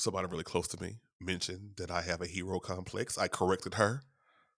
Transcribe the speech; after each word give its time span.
somebody 0.00 0.26
really 0.28 0.44
close 0.44 0.66
to 0.68 0.82
me 0.82 0.96
mentioned 1.20 1.72
that 1.76 1.90
I 1.90 2.02
have 2.02 2.20
a 2.20 2.26
hero 2.26 2.58
complex. 2.58 3.18
I 3.18 3.28
corrected 3.28 3.74
her 3.74 4.02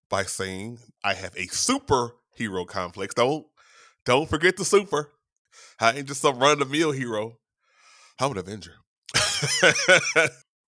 by 0.08 0.22
saying 0.24 0.78
I 1.02 1.14
have 1.14 1.34
a 1.36 1.46
super 1.48 2.16
hero 2.34 2.64
complex. 2.64 3.14
Don't 3.14 3.46
don't 4.04 4.28
forget 4.28 4.56
the 4.56 4.64
super. 4.64 5.12
I 5.80 5.92
ain't 5.92 6.08
just 6.08 6.22
some 6.22 6.38
run 6.38 6.58
the 6.58 6.64
mill 6.64 6.92
hero. 6.92 7.38
I'm 8.18 8.32
an 8.32 8.38
Avenger. 8.38 8.74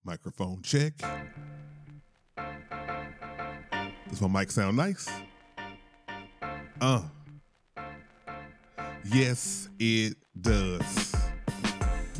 Microphone 0.03 0.61
check. 0.61 0.93
Does 4.09 4.21
my 4.21 4.27
mic 4.27 4.51
sound 4.51 4.77
nice? 4.77 5.09
Uh. 6.79 7.03
Yes, 9.05 9.69
it 9.79 10.15
does. 10.39 11.24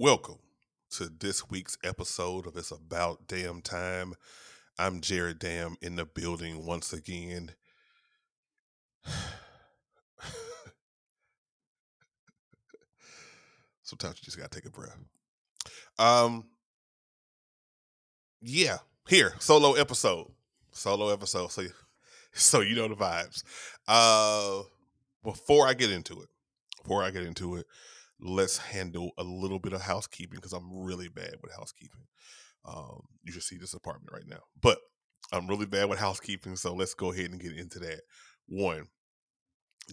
Welcome 0.00 0.38
to 0.92 1.10
this 1.10 1.50
week's 1.50 1.76
episode 1.84 2.46
of 2.46 2.56
It's 2.56 2.70
About 2.70 3.26
Damn 3.28 3.60
Time. 3.60 4.14
I'm 4.78 5.02
Jared 5.02 5.38
Dam 5.38 5.76
in 5.82 5.96
the 5.96 6.06
building 6.06 6.64
once 6.64 6.94
again. 6.94 7.50
Sometimes 13.82 14.16
you 14.16 14.24
just 14.24 14.38
gotta 14.38 14.48
take 14.48 14.64
a 14.64 14.70
breath. 14.70 14.96
Um, 15.98 16.46
yeah, 18.40 18.78
here 19.06 19.34
solo 19.38 19.74
episode, 19.74 20.32
solo 20.72 21.12
episode. 21.12 21.50
So, 21.50 21.64
so 22.32 22.60
you 22.62 22.74
know 22.74 22.88
the 22.88 22.96
vibes. 22.96 23.42
Uh, 23.86 24.62
before 25.22 25.66
I 25.66 25.74
get 25.74 25.90
into 25.90 26.22
it, 26.22 26.28
before 26.82 27.02
I 27.02 27.10
get 27.10 27.24
into 27.24 27.56
it, 27.56 27.66
let's 28.20 28.58
handle 28.58 29.12
a 29.18 29.24
little 29.24 29.58
bit 29.58 29.72
of 29.72 29.82
housekeeping 29.82 30.36
because 30.36 30.52
I'm 30.52 30.84
really 30.84 31.08
bad 31.08 31.36
with 31.42 31.52
housekeeping. 31.54 32.06
Um, 32.64 33.02
you 33.22 33.32
should 33.32 33.42
see 33.42 33.56
this 33.56 33.74
apartment 33.74 34.12
right 34.12 34.26
now, 34.26 34.42
but 34.60 34.78
I'm 35.32 35.46
really 35.46 35.66
bad 35.66 35.88
with 35.88 35.98
housekeeping, 35.98 36.56
so 36.56 36.74
let's 36.74 36.94
go 36.94 37.12
ahead 37.12 37.30
and 37.30 37.40
get 37.40 37.56
into 37.56 37.78
that. 37.80 38.02
One, 38.46 38.88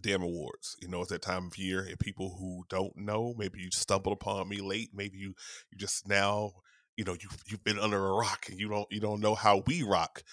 damn 0.02 0.23
awards. 0.23 0.75
You 0.81 0.88
know, 0.88 1.02
it's 1.02 1.11
that 1.11 1.22
time 1.22 1.48
of 1.48 1.58
year, 1.58 1.81
and 1.81 2.00
people 2.00 2.36
who 2.39 2.64
don't 2.70 2.95
know, 2.98 3.33
maybe 3.38 3.59
you 3.59 3.70
stumbled 3.72 4.14
upon 4.14 4.50
me 4.50 4.61
late, 4.61 4.89
maybe 4.94 5.17
you 5.17 5.33
you 5.72 5.78
just 5.78 6.08
now, 6.08 6.52
you 6.95 7.05
know, 7.05 7.14
you 7.14 7.30
you've 7.45 7.64
been 7.64 7.80
under 7.80 8.05
a 8.05 8.14
rock 8.14 8.48
and 8.50 8.59
you 8.59 8.67
don't 8.67 8.88
you 8.92 9.00
don't 9.00 9.22
know 9.22 9.36
how 9.36 9.64
we 9.66 9.83
rock 9.83 10.23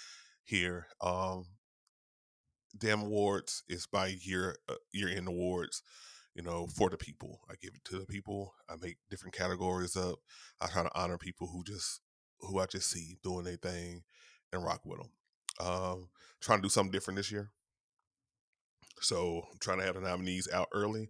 here. 0.44 0.86
Um, 1.00 1.46
damn 2.76 3.02
awards 3.02 3.62
is 3.68 3.86
by 3.86 4.16
year 4.22 4.56
uh, 4.68 4.74
year 4.92 5.08
end 5.08 5.28
awards 5.28 5.82
you 6.34 6.42
know, 6.42 6.66
for 6.66 6.90
the 6.90 6.96
people. 6.96 7.40
I 7.50 7.54
give 7.60 7.74
it 7.74 7.84
to 7.86 7.98
the 7.98 8.06
people. 8.06 8.54
I 8.68 8.74
make 8.80 8.96
different 9.10 9.34
categories 9.34 9.96
up. 9.96 10.18
I 10.60 10.66
try 10.66 10.82
to 10.82 10.90
honor 10.94 11.18
people 11.18 11.46
who 11.46 11.62
just 11.64 12.00
who 12.40 12.58
I 12.58 12.66
just 12.66 12.90
see 12.90 13.16
doing 13.22 13.44
their 13.44 13.56
thing 13.56 14.02
and 14.52 14.64
rock 14.64 14.82
with 14.84 14.98
them. 14.98 15.10
Um, 15.60 16.08
trying 16.40 16.58
to 16.58 16.62
do 16.62 16.68
something 16.68 16.92
different 16.92 17.16
this 17.16 17.30
year. 17.30 17.50
So 19.00 19.42
I'm 19.50 19.58
trying 19.60 19.78
to 19.78 19.84
have 19.84 19.94
the 19.94 20.00
nominees 20.00 20.48
out 20.52 20.68
early. 20.72 21.08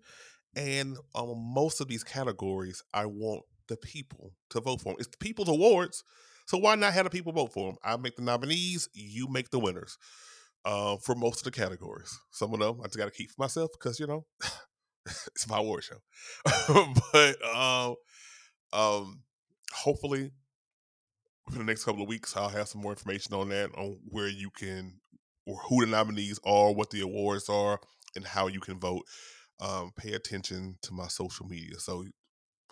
And 0.57 0.97
um, 1.15 1.35
most 1.37 1.81
of 1.81 1.89
these 1.89 2.05
categories, 2.05 2.83
I 2.93 3.07
want 3.07 3.43
the 3.69 3.77
people 3.77 4.33
to 4.51 4.61
vote 4.61 4.81
for 4.83 4.91
them. 4.91 4.97
It's 4.99 5.09
the 5.09 5.17
people's 5.19 5.49
awards. 5.49 6.05
So 6.47 6.59
why 6.59 6.75
not 6.75 6.93
have 6.93 7.05
the 7.05 7.11
people 7.11 7.33
vote 7.33 7.53
for 7.53 7.71
them? 7.71 7.79
I 7.83 7.97
make 7.97 8.17
the 8.17 8.23
nominees, 8.23 8.89
you 8.93 9.29
make 9.29 9.51
the 9.51 9.59
winners 9.59 9.97
uh, 10.65 10.97
for 10.99 11.15
most 11.15 11.39
of 11.39 11.53
the 11.53 11.59
categories. 11.59 12.19
Some 12.31 12.53
of 12.53 12.61
them 12.61 12.81
I 12.81 12.85
just 12.85 12.99
got 12.99 13.07
to 13.07 13.11
keep 13.11 13.31
for 13.31 13.43
myself 13.43 13.71
because, 13.73 13.99
you 13.99 14.07
know, 14.07 14.27
it's 15.35 15.49
my 15.49 15.59
award 15.59 15.85
show. 15.85 15.97
but 17.13 17.37
um, 17.55 17.97
um, 18.73 19.23
hopefully, 19.73 20.31
for 21.51 21.59
the 21.59 21.65
next 21.65 21.85
couple 21.85 22.03
of 22.03 22.09
weeks, 22.09 22.37
I'll 22.37 22.49
have 22.49 22.69
some 22.69 22.81
more 22.81 22.93
information 22.93 23.35
on 23.35 23.51
that, 23.51 23.71
on 23.77 23.99
where 24.09 24.29
you 24.29 24.51
can, 24.51 25.01
or 25.47 25.57
who 25.57 25.85
the 25.85 25.91
nominees 25.91 26.41
are, 26.45 26.73
what 26.73 26.91
the 26.91 27.03
awards 27.03 27.49
are, 27.49 27.79
and 28.17 28.25
how 28.25 28.47
you 28.47 28.61
can 28.61 28.79
vote. 28.79 29.03
Um, 29.61 29.93
pay 29.97 30.15
attention 30.15 30.77
to 30.83 30.93
my 30.93 31.07
social 31.07 31.47
media. 31.47 31.79
So 31.79 32.05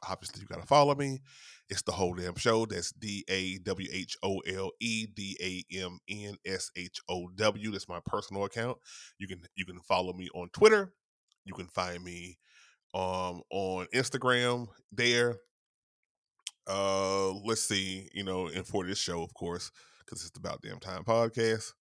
obviously 0.08 0.40
you 0.40 0.46
gotta 0.46 0.66
follow 0.66 0.94
me. 0.94 1.20
It's 1.68 1.82
the 1.82 1.92
whole 1.92 2.14
damn 2.14 2.36
show. 2.36 2.66
That's 2.66 2.92
D 2.92 3.24
A 3.28 3.58
W 3.58 3.88
H 3.92 4.16
O 4.22 4.38
L 4.40 4.70
E 4.80 5.06
D 5.06 5.36
A 5.40 5.76
M 5.84 6.00
N 6.08 6.36
S 6.44 6.70
H 6.76 7.00
O 7.08 7.28
W. 7.36 7.70
That's 7.70 7.88
my 7.88 8.00
personal 8.04 8.44
account. 8.44 8.78
You 9.18 9.28
can 9.28 9.42
you 9.54 9.64
can 9.64 9.80
follow 9.80 10.12
me 10.12 10.28
on 10.34 10.48
Twitter 10.50 10.92
you 11.44 11.54
can 11.54 11.66
find 11.66 12.02
me 12.02 12.38
um, 12.94 13.42
on 13.50 13.86
Instagram 13.94 14.68
there. 14.90 15.38
Uh, 16.66 17.32
let's 17.44 17.62
see, 17.62 18.08
you 18.14 18.22
know, 18.22 18.46
and 18.46 18.66
for 18.66 18.84
this 18.84 18.98
show, 18.98 19.22
of 19.22 19.34
course, 19.34 19.70
because 20.00 20.24
it's 20.24 20.38
about 20.38 20.62
damn 20.62 20.78
time 20.78 21.04
podcast. 21.04 21.72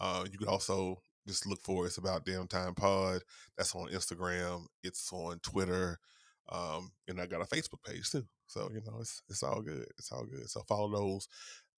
Uh, 0.00 0.24
you 0.30 0.38
can 0.38 0.48
also 0.48 1.00
just 1.26 1.46
look 1.46 1.60
for 1.62 1.86
it's 1.86 1.98
about 1.98 2.24
damn 2.24 2.46
time 2.46 2.74
pod. 2.74 3.22
That's 3.56 3.74
on 3.74 3.88
Instagram. 3.88 4.66
It's 4.82 5.10
on 5.12 5.38
Twitter. 5.40 5.98
Um, 6.50 6.92
and 7.06 7.20
I 7.20 7.26
got 7.26 7.42
a 7.42 7.44
Facebook 7.44 7.82
page 7.86 8.10
too. 8.10 8.26
So, 8.46 8.70
you 8.72 8.80
know, 8.86 8.98
it's 9.00 9.22
it's 9.28 9.42
all 9.42 9.60
good. 9.60 9.86
It's 9.98 10.10
all 10.10 10.24
good. 10.24 10.48
So 10.48 10.62
follow 10.66 10.90
those. 10.90 11.28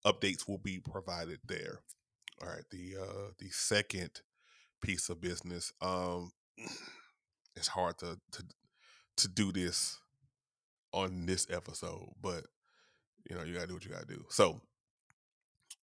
Updates 0.06 0.48
will 0.48 0.58
be 0.58 0.78
provided 0.78 1.40
there. 1.46 1.80
All 2.40 2.48
right. 2.48 2.64
The 2.70 2.94
uh 3.00 3.30
the 3.38 3.50
second 3.50 4.22
piece 4.80 5.08
of 5.08 5.20
business. 5.20 5.72
Um 5.82 6.30
it's 7.56 7.68
hard 7.68 7.98
to 7.98 8.18
to 8.32 8.44
to 9.18 9.28
do 9.28 9.52
this 9.52 9.98
on 10.92 11.26
this 11.26 11.46
episode, 11.50 12.08
but 12.20 12.44
you 13.28 13.36
know, 13.36 13.44
you 13.44 13.54
gotta 13.54 13.66
do 13.66 13.74
what 13.74 13.84
you 13.84 13.90
gotta 13.90 14.06
do. 14.06 14.24
So 14.28 14.60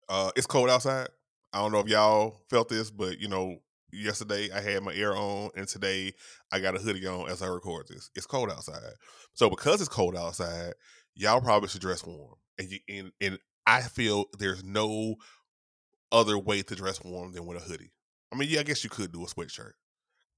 uh 0.09 0.31
it's 0.37 0.47
cold 0.47 0.71
outside. 0.71 1.09
I 1.53 1.59
don't 1.59 1.73
know 1.73 1.81
if 1.81 1.89
y'all 1.89 2.41
felt 2.51 2.69
this, 2.69 2.91
but 2.91 3.19
you 3.19 3.29
know, 3.29 3.59
yesterday 3.93 4.51
I 4.53 4.61
had 4.61 4.83
my 4.83 4.95
air 4.95 5.17
on 5.17 5.51
and 5.57 5.69
today 5.69 6.13
I 6.53 6.61
got 6.61 6.77
a 6.77 6.79
hoodie 6.79 7.07
on 7.07 7.31
as 7.31 7.43
I 7.43 7.47
record 7.47 7.87
this. 7.89 8.11
It's 8.15 8.27
cold 8.27 8.51
outside. 8.51 8.83
So 9.35 9.49
because 9.51 9.81
it's 9.81 9.89
cold 9.89 10.17
outside, 10.17 10.75
y'all 11.15 11.41
probably 11.41 11.69
should 11.69 11.81
dress 11.81 12.05
warm. 12.05 12.35
And 12.59 12.71
you, 12.71 12.79
and, 12.89 13.13
and 13.21 13.39
I 13.67 13.83
feel 13.83 14.27
there's 14.39 14.65
no 14.65 15.17
other 16.11 16.39
way 16.39 16.63
to 16.63 16.75
dress 16.75 17.03
warm 17.05 17.33
than 17.33 17.47
with 17.47 17.59
a 17.59 17.61
hoodie. 17.61 17.93
I 18.33 18.37
mean, 18.37 18.49
yeah, 18.51 18.61
I 18.61 18.63
guess 18.65 18.83
you 18.83 18.91
could 18.91 19.13
do 19.13 19.25
a 19.25 19.27
sweatshirt 19.27 19.73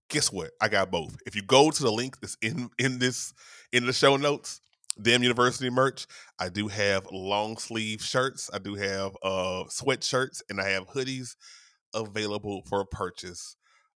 guess 0.08 0.32
what? 0.32 0.50
I 0.60 0.68
got 0.68 0.90
both. 0.90 1.16
If 1.26 1.36
you 1.36 1.42
go 1.42 1.70
to 1.70 1.82
the 1.82 1.92
link 1.92 2.20
that's 2.20 2.36
in 2.42 2.70
in 2.78 2.98
this 2.98 3.32
in 3.72 3.86
the 3.86 3.92
show 3.92 4.16
notes, 4.16 4.60
Damn 5.00 5.22
University 5.22 5.70
merch, 5.70 6.06
I 6.38 6.48
do 6.48 6.68
have 6.68 7.06
long 7.12 7.56
sleeve 7.58 8.02
shirts, 8.02 8.50
I 8.52 8.58
do 8.58 8.74
have 8.74 9.16
uh 9.22 9.64
sweatshirts, 9.68 10.42
and 10.48 10.60
I 10.60 10.70
have 10.70 10.88
hoodies 10.88 11.36
available 11.94 12.62
for 12.68 12.84
purchase. 12.84 13.56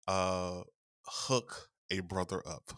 Uh 0.08 0.62
hook 1.06 1.68
a 1.90 2.00
brother 2.00 2.42
up. 2.46 2.72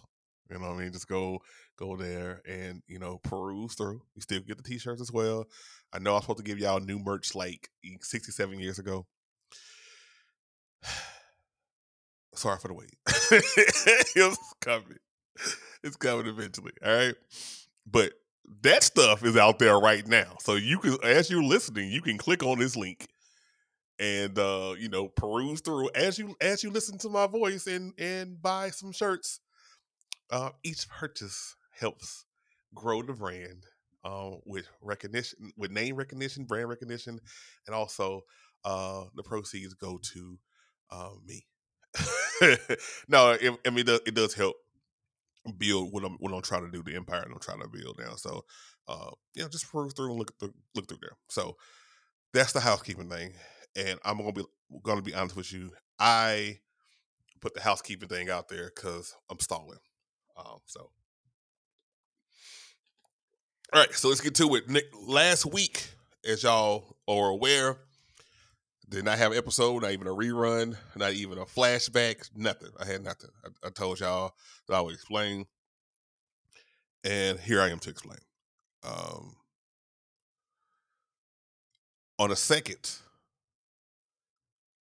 You 0.50 0.59
know 0.59 0.69
what 0.69 0.76
I 0.76 0.82
mean? 0.82 0.93
Just 0.93 1.09
go 1.09 1.38
go 1.78 1.97
there 1.97 2.43
and 2.47 2.82
you 2.87 2.99
know 2.99 3.19
peruse 3.25 3.75
through. 3.75 4.02
You 4.14 4.23
still 4.23 4.40
get 4.40 4.58
the 4.58 4.62
t-shirts 4.62 5.00
as 5.00 5.11
well. 5.11 5.46
I 5.93 5.99
know 5.99 6.12
I 6.12 6.14
was 6.14 6.25
supposed 6.25 6.38
to 6.38 6.44
give 6.44 6.58
y'all 6.58 6.81
new 6.81 6.99
merch 6.99 7.35
like 7.35 7.69
67 8.00 8.58
years 8.58 8.78
ago 8.78 9.06
sorry 12.34 12.58
for 12.58 12.69
the 12.69 12.75
wait. 12.75 12.94
it's 13.06 14.55
coming. 14.61 14.99
It's 15.82 15.96
coming 15.96 16.26
eventually. 16.26 16.73
All 16.84 16.94
right. 16.94 17.14
But 17.87 18.12
that 18.62 18.82
stuff 18.82 19.25
is 19.25 19.37
out 19.37 19.58
there 19.58 19.79
right 19.79 20.06
now. 20.06 20.37
So 20.40 20.55
you 20.55 20.79
can 20.79 20.96
as 21.02 21.31
you're 21.31 21.43
listening, 21.43 21.90
you 21.90 22.02
can 22.02 22.19
click 22.19 22.43
on 22.43 22.58
this 22.58 22.76
link 22.76 23.08
and 23.99 24.38
uh, 24.38 24.75
you 24.79 24.88
know, 24.88 25.08
peruse 25.08 25.61
through 25.61 25.90
as 25.94 26.19
you 26.19 26.34
as 26.40 26.62
you 26.62 26.70
listen 26.70 26.99
to 26.99 27.08
my 27.08 27.26
voice 27.26 27.67
and 27.67 27.93
and 27.99 28.40
buy 28.40 28.70
some 28.70 28.93
shirts. 28.93 29.40
Uh, 30.31 30.50
each 30.64 30.88
purchase 30.88 31.56
helps 31.78 32.25
grow 32.75 33.02
the 33.02 33.12
brand 33.12 33.64
uh, 34.05 34.31
with 34.44 34.67
recognition, 34.81 35.52
with 35.56 35.70
name 35.70 35.94
recognition, 35.96 36.44
brand 36.44 36.69
recognition, 36.69 37.20
and 37.67 37.76
also 37.76 38.23
uh, 38.64 39.05
the 39.14 39.23
proceeds 39.23 39.75
go 39.75 39.99
to 40.12 40.38
uh, 40.90 41.11
me. 41.26 41.44
no, 43.08 43.32
it, 43.32 43.58
I 43.66 43.70
mean 43.70 43.88
it 43.88 44.14
does 44.14 44.34
help 44.34 44.56
build 45.58 45.92
what 45.92 46.04
I'm 46.04 46.14
what 46.14 46.32
I'm 46.32 46.42
trying 46.42 46.64
to 46.64 46.70
do, 46.70 46.82
the 46.82 46.96
empire 46.96 47.24
I'm 47.26 47.38
trying 47.40 47.60
to 47.60 47.68
build 47.68 47.98
now. 47.98 48.14
So 48.16 48.44
uh 48.88 49.10
yeah, 49.34 49.46
just 49.50 49.70
peruse 49.70 49.92
through 49.92 50.10
and 50.10 50.18
look 50.18 50.38
through 50.38 50.54
look 50.74 50.88
through 50.88 50.98
there. 51.00 51.16
So 51.28 51.56
that's 52.32 52.52
the 52.52 52.60
housekeeping 52.60 53.08
thing. 53.08 53.34
And 53.76 53.98
I'm 54.04 54.18
gonna 54.18 54.32
be 54.32 54.44
gonna 54.82 55.02
be 55.02 55.14
honest 55.14 55.36
with 55.36 55.52
you. 55.52 55.72
I 55.98 56.60
put 57.40 57.54
the 57.54 57.60
housekeeping 57.60 58.08
thing 58.08 58.30
out 58.30 58.48
there 58.48 58.70
because 58.74 59.14
I'm 59.30 59.40
stalling. 59.40 59.78
Um, 60.36 60.58
so 60.66 60.90
all 63.72 63.80
right, 63.80 63.92
so 63.94 64.08
let's 64.08 64.20
get 64.20 64.34
to 64.34 64.54
it. 64.56 64.68
Nick, 64.68 64.84
last 65.06 65.46
week, 65.46 65.88
as 66.26 66.42
y'all 66.42 66.96
are 67.08 67.30
aware, 67.30 67.78
did 68.92 69.06
not 69.06 69.18
have 69.18 69.32
an 69.32 69.38
episode, 69.38 69.82
not 69.82 69.92
even 69.92 70.06
a 70.06 70.10
rerun, 70.10 70.76
not 70.94 71.14
even 71.14 71.38
a 71.38 71.46
flashback, 71.46 72.28
nothing. 72.36 72.68
I 72.78 72.84
had 72.84 73.02
nothing. 73.02 73.30
I, 73.44 73.68
I 73.68 73.70
told 73.70 74.00
y'all 74.00 74.34
that 74.68 74.74
I 74.74 74.80
would 74.82 74.94
explain, 74.94 75.46
and 77.02 77.40
here 77.40 77.62
I 77.62 77.70
am 77.70 77.78
to 77.80 77.90
explain. 77.90 78.18
Um, 78.84 79.34
on 82.18 82.30
a 82.30 82.36
second, 82.36 82.92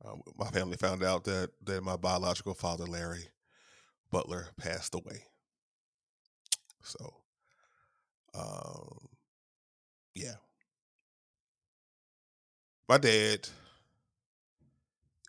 um, 0.04 0.22
my 0.38 0.48
family 0.48 0.76
found 0.76 1.04
out 1.04 1.24
that 1.24 1.52
that 1.64 1.82
my 1.82 1.96
biological 1.96 2.54
father, 2.54 2.86
Larry 2.86 3.30
Butler, 4.12 4.48
passed 4.58 4.94
away. 4.94 5.24
So, 6.84 7.14
um, 8.34 9.08
yeah, 10.16 10.36
my 12.90 12.98
dad 12.98 13.48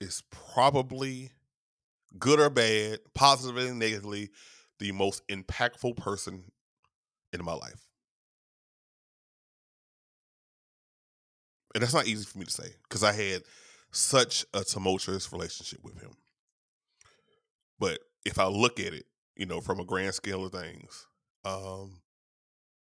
is 0.03 0.23
probably 0.31 1.31
good 2.19 2.41
or 2.41 2.51
bad, 2.51 3.01
positively 3.15 3.69
and 3.69 3.79
negatively, 3.79 4.31
the 4.79 4.93
most 4.93 5.27
impactful 5.29 5.97
person 5.97 6.45
in 7.33 7.45
my 7.45 7.55
life. 7.55 7.87
And 11.75 11.83
that's 11.83 11.95
not 11.95 12.07
easy 12.07 12.25
for 12.25 12.39
me 12.39 12.45
to 12.45 12.51
say 12.51 12.75
because 12.83 13.03
I 13.03 13.13
had 13.13 13.43
such 13.91 14.45
a 14.53 14.63
tumultuous 14.63 15.33
relationship 15.33 15.81
with 15.83 15.99
him. 16.01 16.11
But 17.79 18.01
if 18.25 18.39
I 18.39 18.47
look 18.47 18.79
at 18.79 18.93
it, 18.93 19.07
you 19.37 19.47
know, 19.47 19.61
from 19.61 19.81
a 19.81 19.85
grand 19.85 20.15
scale 20.15 20.45
of 20.45 20.53
things, 20.53 21.07
um, 21.45 22.01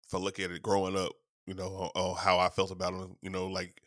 if 0.06 0.14
I 0.14 0.18
look 0.18 0.40
at 0.40 0.52
it 0.52 0.62
growing 0.62 0.98
up, 0.98 1.14
you 1.48 1.54
know, 1.54 1.92
on 1.96 2.18
how 2.18 2.38
I 2.38 2.50
felt 2.50 2.72
about 2.72 2.94
him, 2.94 3.16
you 3.22 3.30
know, 3.30 3.48
like 3.48 3.82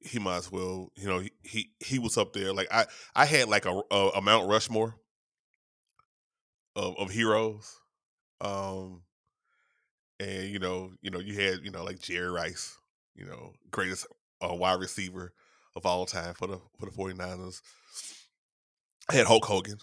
he 0.00 0.18
might 0.18 0.36
as 0.36 0.52
well, 0.52 0.90
you 0.96 1.06
know, 1.06 1.20
he 1.20 1.32
he, 1.42 1.70
he 1.80 1.98
was 1.98 2.18
up 2.18 2.32
there. 2.32 2.52
Like 2.52 2.68
I 2.72 2.86
I 3.14 3.26
had 3.26 3.48
like 3.48 3.66
a, 3.66 3.80
a, 3.90 4.08
a 4.16 4.20
Mount 4.20 4.48
Rushmore 4.48 4.96
of, 6.76 6.96
of 6.98 7.10
heroes. 7.10 7.76
Um 8.40 9.02
and 10.20 10.48
you 10.48 10.58
know, 10.58 10.92
you 11.02 11.10
know, 11.10 11.20
you 11.20 11.34
had, 11.34 11.60
you 11.64 11.70
know, 11.70 11.84
like 11.84 11.98
Jerry 12.00 12.30
Rice, 12.30 12.76
you 13.14 13.24
know, 13.24 13.52
greatest 13.70 14.06
uh, 14.42 14.54
wide 14.54 14.80
receiver 14.80 15.32
of 15.76 15.86
all 15.86 16.06
time 16.06 16.34
for 16.34 16.46
the 16.46 16.60
for 16.78 16.86
the 16.86 16.92
49ers. 16.92 17.60
I 19.10 19.14
had 19.16 19.26
Hulk 19.26 19.44
Hogan. 19.44 19.78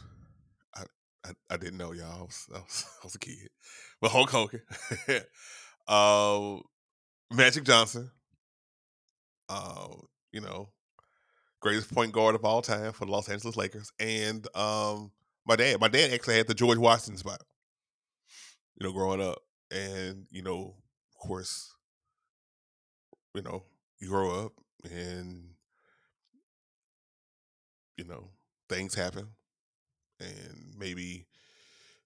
I 0.75 0.83
I, 1.25 1.31
I 1.49 1.57
didn't 1.57 1.77
know 1.77 1.91
y'all. 1.91 2.19
I 2.19 2.21
was, 2.21 2.47
I 2.53 2.59
was, 2.59 2.85
I 3.01 3.05
was 3.05 3.15
a 3.15 3.19
kid. 3.19 3.49
But 4.01 4.11
Hulk 4.11 4.29
Hogan. 4.29 4.61
uh, 5.87 6.57
Magic 7.35 7.63
Johnson. 7.63 8.11
Uh, 9.51 9.88
you 10.31 10.39
know, 10.39 10.69
greatest 11.59 11.94
point 11.94 12.13
guard 12.13 12.36
of 12.36 12.45
all 12.45 12.62
time 12.62 12.94
for 12.94 13.06
the 13.06 13.12
Los 13.12 13.27
Angeles 13.27 13.57
Lakers. 13.57 13.92
And 14.00 14.48
um, 14.56 15.12
my 15.45 15.57
dad, 15.57 15.81
my 15.81 15.89
dad 15.89 16.13
actually 16.13 16.38
had 16.38 16.48
the 16.48 16.53
George 16.53 16.77
Washington 16.77 17.18
spot. 17.18 17.42
You 18.80 18.88
know, 18.88 18.94
growing 18.94 19.21
up, 19.21 19.39
and 19.69 20.25
you 20.31 20.42
know, 20.42 20.75
of 21.13 21.27
course, 21.27 21.75
you 23.36 23.42
know, 23.42 23.63
you 24.00 24.07
grow 24.07 24.45
up 24.45 24.53
and 24.89 25.50
you 27.97 28.06
know 28.06 28.30
things 28.69 28.95
happen, 28.95 29.27
and 30.21 30.74
maybe 30.77 31.27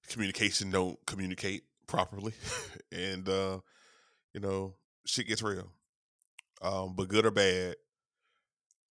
communication 0.09 0.71
don't 0.71 0.97
communicate 1.05 1.61
properly, 1.85 2.33
and 2.91 3.29
uh, 3.29 3.59
you 4.33 4.41
know, 4.41 4.73
shit 5.05 5.27
gets 5.27 5.43
real. 5.43 5.71
Um, 6.65 6.95
but 6.95 7.09
good 7.09 7.27
or 7.27 7.31
bad, 7.31 7.75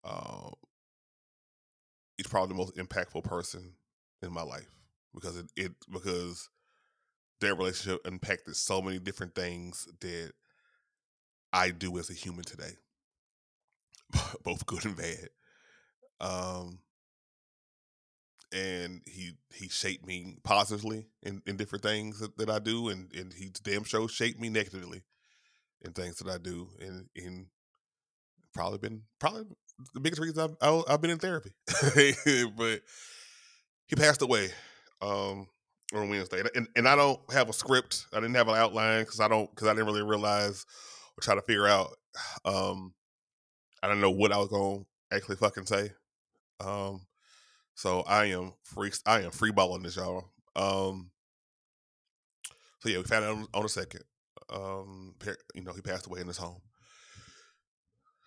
uh, 0.05 0.51
he's 2.17 2.29
probably 2.29 2.55
the 2.55 2.59
most 2.59 2.77
impactful 2.77 3.25
person 3.25 3.75
in 4.23 4.33
my 4.33 4.43
life 4.43 4.71
because 5.13 5.37
it, 5.37 5.47
it 5.57 5.73
because 5.93 6.49
their 7.41 7.57
relationship 7.57 8.07
impacted 8.07 8.55
so 8.55 8.81
many 8.81 9.01
different 9.01 9.35
things 9.35 9.89
that 10.01 10.33
I 11.53 11.71
do 11.71 11.99
as 11.99 12.11
a 12.11 12.15
human 12.15 12.45
today, 12.45 12.75
both 14.45 14.67
good 14.67 14.85
and 14.85 14.97
bad. 14.97 15.29
Um, 16.21 16.79
and 18.53 19.03
he 19.05 19.33
he 19.53 19.69
shaped 19.69 20.07
me 20.07 20.37
positively 20.45 21.09
in, 21.25 21.43
in 21.45 21.57
different 21.57 21.83
things 21.83 22.21
that, 22.21 22.39
that 22.39 22.51
I 22.51 22.61
do, 22.61 22.89
and 22.89 23.13
and 23.15 23.33
he 23.33 23.51
damn 23.65 23.83
sure 23.83 24.09
shaped 24.09 24.41
me 24.41 24.49
negatively 24.49 25.03
in 25.83 25.93
things 25.93 26.19
that 26.19 26.33
I 26.33 26.39
do, 26.39 26.69
and 26.81 27.09
in 27.17 27.49
probably 28.55 28.79
been 28.79 29.03
probably 29.19 29.45
the 29.93 30.01
biggest 30.01 30.23
reason 30.23 30.57
I've, 30.61 30.83
I've 30.89 31.01
been 31.01 31.11
in 31.11 31.19
therapy. 31.19 31.53
but 32.57 32.81
he 33.87 33.97
passed 33.97 34.23
away 34.23 34.49
um, 35.03 35.47
on 35.95 36.09
Wednesday, 36.09 36.43
and 36.55 36.69
and 36.77 36.89
I 36.89 36.97
don't 36.97 37.21
have 37.33 37.49
a 37.49 37.53
script. 37.53 38.07
I 38.13 38.17
didn't 38.17 38.35
have 38.35 38.49
an 38.49 38.55
outline 38.55 39.03
because 39.03 39.21
I 39.21 39.29
don't 39.29 39.51
because 39.51 39.69
I 39.69 39.73
didn't 39.73 39.87
really 39.87 40.03
realize 40.03 40.65
or 41.17 41.23
try 41.23 41.35
to 41.35 41.43
figure 41.43 41.67
out. 41.67 41.91
Um, 42.45 42.95
I 43.83 43.89
don't 43.89 44.01
know 44.01 44.11
what 44.11 44.33
I 44.33 44.39
was 44.39 44.49
gonna 44.49 44.85
actually 45.13 45.37
fucking 45.37 45.67
say. 45.67 45.91
Um, 46.61 47.03
so 47.75 48.01
I 48.03 48.27
am 48.27 48.53
free. 48.63 48.93
I 49.05 49.23
am 49.23 49.31
free 49.31 49.51
balling 49.51 49.83
this, 49.83 49.97
y'all. 49.97 50.31
Um, 50.57 51.11
so 52.81 52.89
yeah, 52.89 52.99
we 52.99 53.05
found 53.05 53.25
out 53.25 53.37
on, 53.37 53.47
on 53.53 53.65
a 53.65 53.69
second. 53.69 54.03
Um, 54.51 55.15
you 55.55 55.63
know, 55.63 55.73
he 55.73 55.81
passed 55.81 56.07
away 56.07 56.21
in 56.21 56.27
his 56.27 56.37
home. 56.37 56.61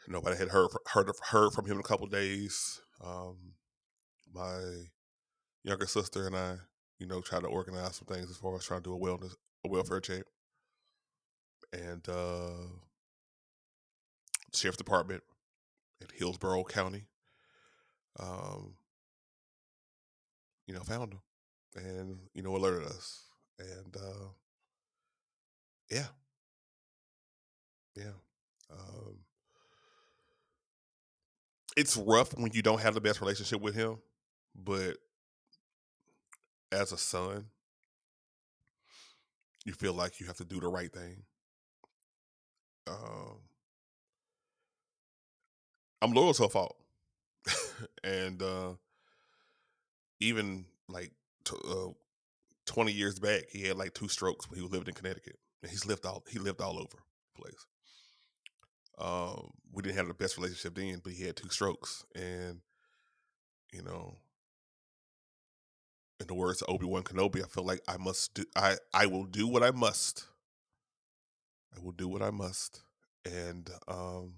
Nobody 0.08 0.38
had 0.38 0.50
heard 0.50 0.70
heard 0.88 1.12
heard 1.30 1.54
from 1.54 1.66
him 1.66 1.74
in 1.74 1.80
a 1.80 1.84
couple 1.84 2.08
days. 2.08 2.82
Um, 3.04 3.54
my 4.34 4.60
younger 5.64 5.86
sister 5.88 6.28
and 6.28 6.36
I, 6.36 6.58
you 7.00 7.08
know, 7.08 7.22
tried 7.22 7.42
to 7.42 7.48
organize 7.48 7.98
some 7.98 8.08
things 8.08 8.30
as 8.30 8.38
far 8.38 8.56
as 8.56 8.66
trying 8.66 8.82
to 8.84 8.90
do 8.90 8.96
a 8.96 9.00
wellness 9.00 9.34
a 9.66 9.70
welfare 9.70 10.00
check, 10.00 10.24
and 11.74 12.08
uh, 12.10 12.68
sheriff 14.54 14.78
department 14.78 15.24
in 16.02 16.08
Hillsborough 16.14 16.64
County, 16.66 17.08
um, 18.20 18.76
you 20.68 20.74
know, 20.74 20.82
found 20.82 21.14
him 21.14 21.20
and 21.76 22.18
you 22.34 22.42
know 22.42 22.56
alerted 22.56 22.88
us, 22.88 23.26
and 23.60 23.96
uh, 23.98 24.28
yeah, 25.90 26.08
yeah. 27.96 28.14
Um, 28.72 29.18
it's 31.78 31.96
rough 31.96 32.36
when 32.38 32.52
you 32.54 32.64
don't 32.64 32.82
have 32.82 32.96
the 32.96 33.02
best 33.02 33.22
relationship 33.22 33.62
with 33.62 33.76
him, 33.76 34.00
but 34.56 34.98
as 36.72 36.92
a 36.92 36.98
son, 36.98 37.46
you 39.64 39.74
feel 39.74 39.94
like 39.94 40.20
you 40.20 40.26
have 40.26 40.38
to 40.38 40.46
do 40.46 40.60
the 40.60 40.68
right 40.68 40.92
thing. 40.92 41.24
Um, 42.88 43.40
I'm 46.02 46.14
loyal 46.14 46.34
to 46.34 46.46
a 46.46 46.50
fault, 46.50 46.78
and 48.04 48.42
uh, 48.42 48.74
even 50.20 50.66
like 50.90 51.12
t- 51.44 51.56
uh, 51.68 51.90
20 52.66 52.92
years 52.92 53.20
back, 53.20 53.44
he 53.52 53.64
had 53.64 53.78
like 53.78 53.94
two 53.94 54.08
strokes 54.08 54.50
when 54.50 54.58
he 54.58 54.64
was 54.64 54.72
living 54.72 54.88
in 54.88 54.94
Connecticut, 54.94 55.38
and 55.62 55.72
he's 55.72 55.86
lived 55.86 56.06
all 56.06 56.24
he 56.30 56.40
lived 56.40 56.62
all 56.62 56.78
over 56.80 56.98
the 57.36 57.42
place. 57.42 57.66
Um, 58.98 59.52
we 59.72 59.84
didn't 59.84 59.98
have 59.98 60.08
the 60.08 60.14
best 60.14 60.38
relationship 60.38 60.76
then, 60.76 61.02
but 61.04 61.14
he 61.14 61.24
had 61.24 61.36
two 61.36 61.50
strokes, 61.50 62.04
and 62.16 62.62
you 63.72 63.84
know, 63.84 64.16
in 66.20 66.28
the 66.28 66.34
words 66.34 66.62
of 66.62 66.74
Obi 66.74 66.86
Wan 66.86 67.04
Kenobi, 67.04 67.44
I 67.44 67.48
feel 67.48 67.66
like 67.66 67.82
I 67.88 67.98
must 67.98 68.34
do. 68.34 68.44
I 68.56 68.76
I 68.94 69.06
will 69.06 69.26
do 69.26 69.48
what 69.48 69.64
I 69.64 69.72
must. 69.72 70.26
I 71.76 71.80
will 71.84 71.92
do 71.92 72.08
what 72.08 72.24
I 72.24 72.32
must, 72.32 72.82
and 73.24 73.70
um, 73.88 74.34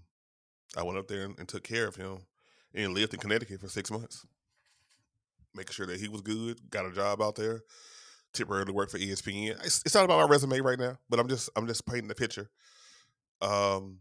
I 0.75 0.83
went 0.83 0.97
up 0.97 1.07
there 1.07 1.23
and, 1.23 1.39
and 1.39 1.47
took 1.47 1.63
care 1.63 1.87
of 1.87 1.95
him, 1.95 2.19
and 2.73 2.93
lived 2.93 3.13
in 3.13 3.19
Connecticut 3.19 3.61
for 3.61 3.69
six 3.69 3.89
months, 3.89 4.25
making 5.55 5.71
sure 5.71 5.85
that 5.85 6.01
he 6.01 6.09
was 6.09 6.21
good. 6.21 6.69
Got 6.69 6.85
a 6.85 6.91
job 6.91 7.21
out 7.21 7.35
there, 7.35 7.61
temporarily 8.33 8.73
worked 8.73 8.91
for 8.91 8.99
ESPN. 8.99 9.51
It's, 9.63 9.81
it's 9.85 9.95
not 9.95 10.03
about 10.03 10.19
my 10.19 10.27
resume 10.27 10.59
right 10.59 10.79
now, 10.79 10.97
but 11.09 11.17
I'm 11.17 11.29
just 11.29 11.49
I'm 11.55 11.65
just 11.65 11.85
painting 11.85 12.09
the 12.09 12.15
picture. 12.15 12.49
Um, 13.41 13.99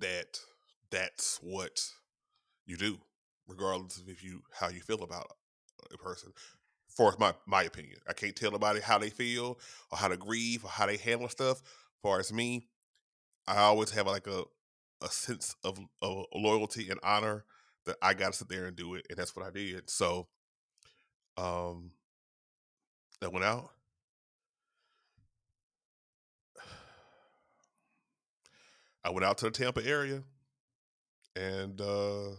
that 0.00 0.40
that's 0.90 1.38
what 1.42 1.80
you 2.66 2.76
do, 2.76 2.98
regardless 3.46 3.98
of 3.98 4.08
if 4.08 4.22
you 4.22 4.42
how 4.52 4.68
you 4.68 4.80
feel 4.80 5.02
about 5.02 5.32
a 5.92 5.98
person. 5.98 6.32
as 7.08 7.18
my 7.18 7.34
my 7.46 7.62
opinion. 7.64 7.98
I 8.08 8.12
can't 8.12 8.34
tell 8.34 8.50
nobody 8.50 8.80
how 8.80 8.98
they 8.98 9.10
feel 9.10 9.58
or 9.90 9.98
how 9.98 10.08
to 10.08 10.16
grieve 10.16 10.64
or 10.64 10.70
how 10.70 10.86
they 10.86 10.96
handle 10.96 11.28
stuff. 11.28 11.62
Far 12.02 12.20
as 12.20 12.32
me, 12.32 12.68
I 13.46 13.58
always 13.58 13.90
have 13.90 14.06
like 14.06 14.26
a 14.26 14.44
a 15.02 15.08
sense 15.08 15.54
of, 15.62 15.78
of 16.00 16.24
loyalty 16.34 16.88
and 16.90 16.98
honor 17.02 17.44
that 17.84 17.96
I 18.02 18.14
got 18.14 18.32
to 18.32 18.38
sit 18.38 18.48
there 18.48 18.66
and 18.66 18.76
do 18.76 18.94
it, 18.94 19.06
and 19.10 19.18
that's 19.18 19.36
what 19.36 19.46
I 19.46 19.50
did. 19.50 19.90
So, 19.90 20.28
um, 21.36 21.92
I 23.22 23.28
went 23.28 23.44
out. 23.44 23.70
I 29.06 29.10
went 29.10 29.24
out 29.24 29.38
to 29.38 29.44
the 29.44 29.52
Tampa 29.52 29.86
area 29.86 30.24
and 31.36 31.80
uh, 31.80 32.30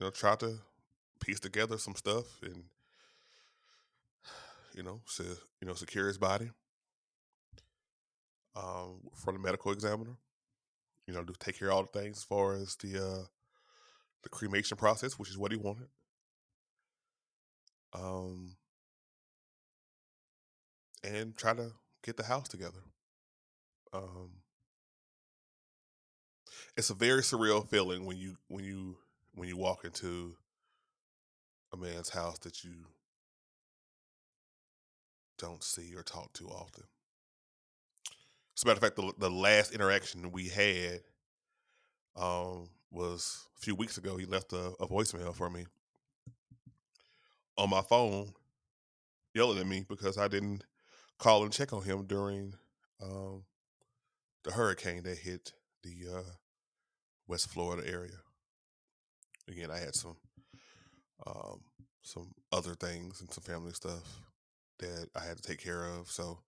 know 0.00 0.08
tried 0.10 0.40
to 0.40 0.54
piece 1.20 1.40
together 1.40 1.76
some 1.76 1.94
stuff 1.94 2.24
and 2.42 2.64
you 4.74 4.82
know 4.82 5.02
you 5.60 5.66
know 5.68 5.74
secure 5.74 6.06
his 6.06 6.16
body 6.16 6.48
um, 8.56 9.00
from 9.14 9.34
the 9.34 9.40
medical 9.40 9.72
examiner. 9.72 10.16
You 11.06 11.12
know, 11.12 11.22
to 11.22 11.34
take 11.34 11.58
care 11.58 11.68
of 11.68 11.74
all 11.74 11.82
the 11.82 12.00
things 12.00 12.16
as 12.16 12.24
far 12.24 12.54
as 12.54 12.76
the 12.76 12.96
uh, 12.96 13.24
the 14.22 14.30
cremation 14.30 14.78
process, 14.78 15.18
which 15.18 15.28
is 15.28 15.36
what 15.36 15.52
he 15.52 15.58
wanted. 15.58 15.88
Um, 17.92 18.56
and 21.04 21.36
try 21.36 21.52
to 21.52 21.72
get 22.02 22.16
the 22.16 22.24
house 22.24 22.48
together. 22.48 22.80
Um, 23.92 24.30
it's 26.76 26.90
a 26.90 26.94
very 26.94 27.22
surreal 27.22 27.66
feeling 27.68 28.04
when 28.04 28.16
you 28.18 28.36
when 28.48 28.64
you 28.64 28.96
when 29.34 29.48
you 29.48 29.56
walk 29.56 29.84
into 29.84 30.36
a 31.72 31.76
man's 31.76 32.10
house 32.10 32.38
that 32.40 32.64
you 32.64 32.72
don't 35.38 35.62
see 35.62 35.94
or 35.94 36.02
talk 36.02 36.32
to 36.34 36.46
often. 36.46 36.84
As 38.56 38.62
a 38.62 38.66
matter 38.66 38.78
of 38.78 38.82
fact, 38.82 38.96
the, 38.96 39.12
the 39.18 39.30
last 39.30 39.72
interaction 39.72 40.32
we 40.32 40.48
had 40.48 41.00
um, 42.16 42.70
was 42.90 43.46
a 43.56 43.60
few 43.60 43.74
weeks 43.74 43.98
ago. 43.98 44.16
He 44.16 44.24
left 44.24 44.52
a, 44.54 44.72
a 44.80 44.88
voicemail 44.88 45.34
for 45.34 45.50
me 45.50 45.66
on 47.58 47.68
my 47.68 47.82
phone, 47.82 48.32
yelling 49.34 49.58
at 49.58 49.66
me 49.66 49.84
because 49.86 50.16
I 50.16 50.28
didn't 50.28 50.64
call 51.18 51.42
and 51.42 51.52
check 51.52 51.72
on 51.72 51.82
him 51.82 52.06
during 52.06 52.54
um, 53.02 53.44
the 54.44 54.52
hurricane 54.52 55.02
that 55.02 55.18
hit 55.18 55.52
the 55.82 56.16
uh, 56.16 56.30
West 57.28 57.50
Florida 57.50 57.88
area. 57.88 58.18
Again, 59.48 59.70
I 59.70 59.78
had 59.78 59.94
some 59.94 60.16
um, 61.26 61.60
some 62.02 62.32
other 62.52 62.74
things 62.74 63.20
and 63.20 63.32
some 63.32 63.42
family 63.42 63.72
stuff 63.72 64.02
that 64.78 65.08
I 65.14 65.24
had 65.24 65.36
to 65.36 65.42
take 65.42 65.62
care 65.62 65.84
of, 65.84 66.10
so 66.10 66.38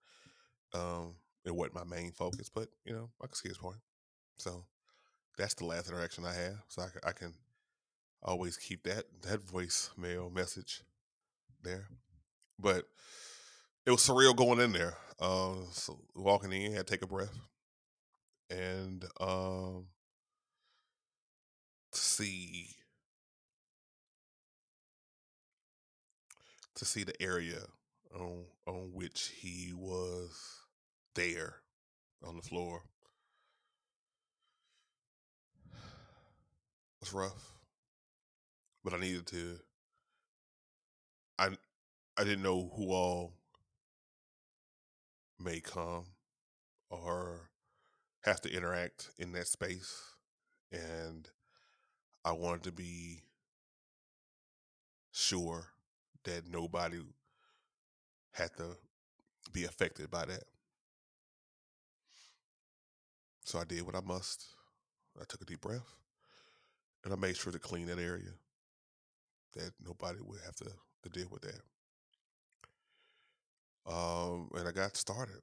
um, 0.73 1.15
it 1.45 1.55
wasn't 1.55 1.75
my 1.75 1.83
main 1.83 2.11
focus. 2.11 2.49
But 2.49 2.69
you 2.85 2.93
know, 2.93 3.09
I 3.21 3.27
can 3.27 3.35
see 3.35 3.49
his 3.49 3.57
point. 3.57 3.79
So 4.37 4.65
that's 5.37 5.53
the 5.55 5.65
last 5.65 5.89
interaction 5.89 6.25
I 6.25 6.33
have. 6.33 6.57
So 6.67 6.83
I, 6.83 7.09
I 7.09 7.11
can 7.11 7.33
always 8.21 8.57
keep 8.57 8.83
that 8.83 9.05
that 9.23 9.45
voicemail 9.45 10.33
message 10.33 10.81
there. 11.63 11.87
But 12.57 12.85
it 13.85 13.91
was 13.91 14.01
surreal 14.01 14.35
going 14.35 14.59
in 14.59 14.71
there. 14.71 14.95
Uh, 15.19 15.55
so 15.71 15.99
walking 16.15 16.51
in, 16.51 16.73
had 16.73 16.87
to 16.87 16.93
take 16.93 17.01
a 17.01 17.07
breath, 17.07 17.37
and 18.49 19.03
um, 19.19 19.87
to 21.91 21.99
see 21.99 22.69
to 26.75 26.85
see 26.85 27.03
the 27.03 27.21
area 27.21 27.61
on 28.15 28.45
on 28.67 28.91
which 28.93 29.31
he 29.39 29.73
was 29.75 30.61
there 31.15 31.55
on 32.23 32.35
the 32.35 32.41
floor 32.41 32.83
It 37.01 37.05
was 37.05 37.13
rough. 37.13 37.53
But 38.83 38.93
I 38.93 38.99
needed 38.99 39.25
to 39.27 39.59
I 41.37 41.49
I 42.17 42.23
didn't 42.25 42.43
know 42.43 42.71
who 42.75 42.91
all 42.91 43.33
may 45.39 45.61
come 45.61 46.05
or 46.89 47.49
have 48.25 48.41
to 48.41 48.53
interact 48.53 49.11
in 49.17 49.31
that 49.31 49.47
space 49.47 50.01
and 50.73 51.29
I 52.29 52.31
wanted 52.33 52.61
to 52.65 52.71
be 52.71 53.23
sure 55.11 55.65
that 56.25 56.47
nobody 56.47 56.99
had 58.33 58.51
to 58.57 58.77
be 59.51 59.63
affected 59.63 60.11
by 60.11 60.25
that. 60.25 60.43
So 63.43 63.57
I 63.57 63.63
did 63.63 63.83
what 63.83 63.95
I 63.95 64.01
must. 64.01 64.45
I 65.19 65.23
took 65.27 65.41
a 65.41 65.45
deep 65.45 65.61
breath 65.61 65.95
and 67.03 67.11
I 67.11 67.15
made 67.15 67.35
sure 67.35 67.51
to 67.51 67.57
clean 67.57 67.87
that 67.87 67.97
area 67.97 68.29
that 69.55 69.71
nobody 69.83 70.19
would 70.21 70.41
have 70.45 70.55
to, 70.57 70.65
to 70.65 71.09
deal 71.09 71.29
with 71.31 71.41
that. 71.41 71.61
Um, 73.91 74.51
and 74.53 74.67
I 74.67 74.71
got 74.71 74.95
started, 74.95 75.41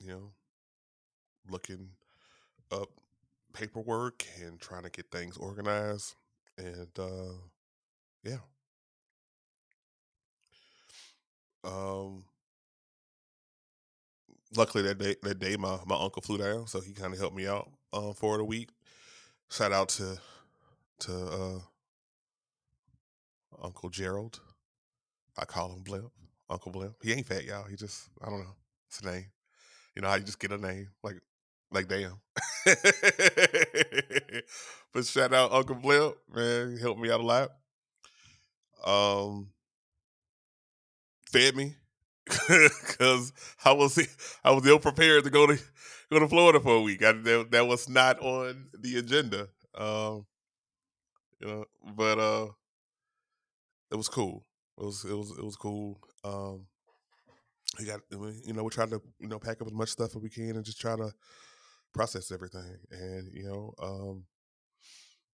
you 0.00 0.08
know, 0.08 0.32
looking 1.50 1.90
up 2.72 2.88
paperwork 3.52 4.24
and 4.42 4.60
trying 4.60 4.82
to 4.84 4.90
get 4.90 5.10
things 5.10 5.36
organized. 5.36 6.14
And 6.58 6.88
uh, 6.98 7.34
yeah. 8.24 8.38
Um, 11.62 12.24
luckily 14.56 14.82
that 14.84 14.98
day 14.98 15.16
that 15.22 15.38
day 15.38 15.56
my, 15.56 15.78
my 15.86 15.96
uncle 15.96 16.22
flew 16.22 16.38
down, 16.38 16.66
so 16.66 16.80
he 16.80 16.92
kind 16.92 17.12
of 17.12 17.18
helped 17.18 17.36
me 17.36 17.46
out 17.46 17.70
um, 17.92 18.14
for 18.14 18.36
the 18.38 18.44
week. 18.44 18.70
Shout 19.50 19.72
out 19.72 19.88
to 19.90 20.18
to 21.00 21.12
uh, 21.12 21.58
Uncle 23.62 23.90
Gerald. 23.90 24.40
I 25.38 25.44
call 25.44 25.72
him 25.72 25.82
Blimp. 25.82 26.10
Uncle 26.48 26.72
Blimp. 26.72 26.96
He 27.02 27.12
ain't 27.12 27.26
fat, 27.26 27.44
y'all. 27.44 27.64
He 27.64 27.76
just 27.76 28.08
I 28.22 28.28
don't 28.28 28.40
know. 28.40 28.56
It's 28.88 29.00
a 29.00 29.06
name. 29.06 29.26
You 29.94 30.02
know 30.02 30.08
how 30.08 30.16
you 30.16 30.24
just 30.24 30.40
get 30.40 30.52
a 30.52 30.58
name 30.58 30.88
like 31.02 31.20
like 31.72 31.88
damn. 31.88 32.20
but 34.92 35.06
shout 35.06 35.32
out 35.32 35.52
Uncle 35.52 35.76
Blimp, 35.76 36.16
man. 36.34 36.72
He 36.72 36.80
helped 36.80 37.00
me 37.00 37.10
out 37.10 37.20
a 37.20 37.24
lot. 37.24 37.50
Um, 38.84 39.48
fed 41.30 41.54
me 41.54 41.76
because 42.24 43.32
I 43.64 43.72
was 43.72 43.98
I 44.44 44.52
was 44.52 44.66
ill 44.66 44.78
prepared 44.78 45.24
to 45.24 45.30
go 45.30 45.46
to 45.46 45.58
go 46.10 46.18
to 46.18 46.28
Florida 46.28 46.60
for 46.60 46.76
a 46.76 46.80
week. 46.80 47.04
I, 47.04 47.12
that, 47.12 47.50
that 47.50 47.66
was 47.66 47.88
not 47.88 48.20
on 48.20 48.68
the 48.78 48.98
agenda. 48.98 49.48
Um, 49.74 50.26
you 51.40 51.46
know, 51.46 51.64
but 51.96 52.18
uh, 52.18 52.46
it 53.90 53.96
was 53.96 54.08
cool. 54.08 54.44
It 54.78 54.84
was 54.84 55.04
it 55.04 55.14
was 55.14 55.30
it 55.30 55.44
was 55.44 55.56
cool. 55.56 56.00
Um, 56.24 56.66
we 57.78 57.86
got 57.86 58.00
you 58.10 58.52
know 58.52 58.64
we 58.64 58.70
tried 58.70 58.90
to 58.90 59.00
you 59.18 59.28
know 59.28 59.38
pack 59.38 59.60
up 59.60 59.68
as 59.68 59.72
much 59.72 59.90
stuff 59.90 60.16
as 60.16 60.22
we 60.22 60.28
can 60.28 60.56
and 60.56 60.64
just 60.64 60.80
try 60.80 60.96
to 60.96 61.12
process 61.92 62.30
everything. 62.30 62.78
And 62.90 63.32
you 63.32 63.44
know, 63.44 63.74
um, 63.82 64.24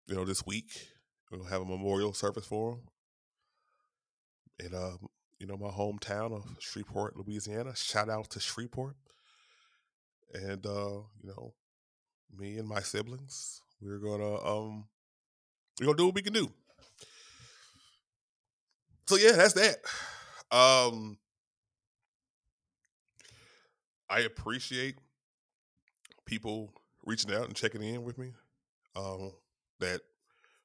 you 0.07 0.15
know, 0.15 0.25
this 0.25 0.45
week 0.45 0.88
we'll 1.31 1.45
have 1.45 1.62
a 1.62 1.65
memorial 1.65 2.13
service 2.13 2.45
for 2.45 2.74
him. 2.74 2.79
And 4.60 4.74
uh, 4.74 4.98
you 5.39 5.48
know, 5.48 5.57
my 5.57 5.69
hometown 5.69 6.33
of 6.33 6.45
Shreveport, 6.60 7.17
Louisiana. 7.17 7.75
Shout 7.75 8.10
out 8.10 8.29
to 8.31 8.39
Shreveport. 8.39 8.95
And 10.33 10.65
uh, 10.65 11.01
you 11.22 11.27
know, 11.27 11.53
me 12.38 12.57
and 12.57 12.67
my 12.67 12.79
siblings, 12.81 13.62
we're 13.81 14.00
gonna 14.00 14.36
um 14.43 14.86
we're 15.79 15.88
gonna 15.88 15.98
do 15.98 16.05
what 16.05 16.15
we 16.15 16.22
can 16.22 16.33
do. 16.33 16.51
So 19.07 19.17
yeah, 19.17 19.33
that's 19.33 19.53
that. 19.53 19.77
Um 20.51 21.17
I 24.10 24.19
appreciate 24.19 24.95
people 26.25 26.74
reaching 27.06 27.34
out 27.34 27.46
and 27.46 27.56
checking 27.56 27.84
in 27.84 28.03
with 28.03 28.18
me. 28.18 28.32
Um 28.96 29.32
that 29.80 30.01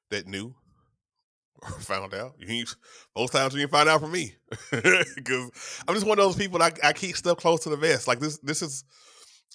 that 0.09 0.27
knew 0.27 0.55
or 1.61 1.69
found 1.79 2.13
out. 2.13 2.35
You 2.39 2.65
most 3.15 3.31
times 3.31 3.53
you 3.55 3.67
find 3.67 3.89
out 3.89 4.01
from 4.01 4.11
me 4.11 4.35
because 4.71 5.83
I'm 5.87 5.95
just 5.95 6.05
one 6.05 6.19
of 6.19 6.25
those 6.25 6.35
people. 6.35 6.61
I, 6.61 6.71
I 6.83 6.93
keep 6.93 7.15
stuff 7.15 7.37
close 7.37 7.61
to 7.61 7.69
the 7.69 7.77
vest. 7.77 8.07
Like 8.07 8.19
this, 8.19 8.37
this 8.39 8.61
is 8.61 8.83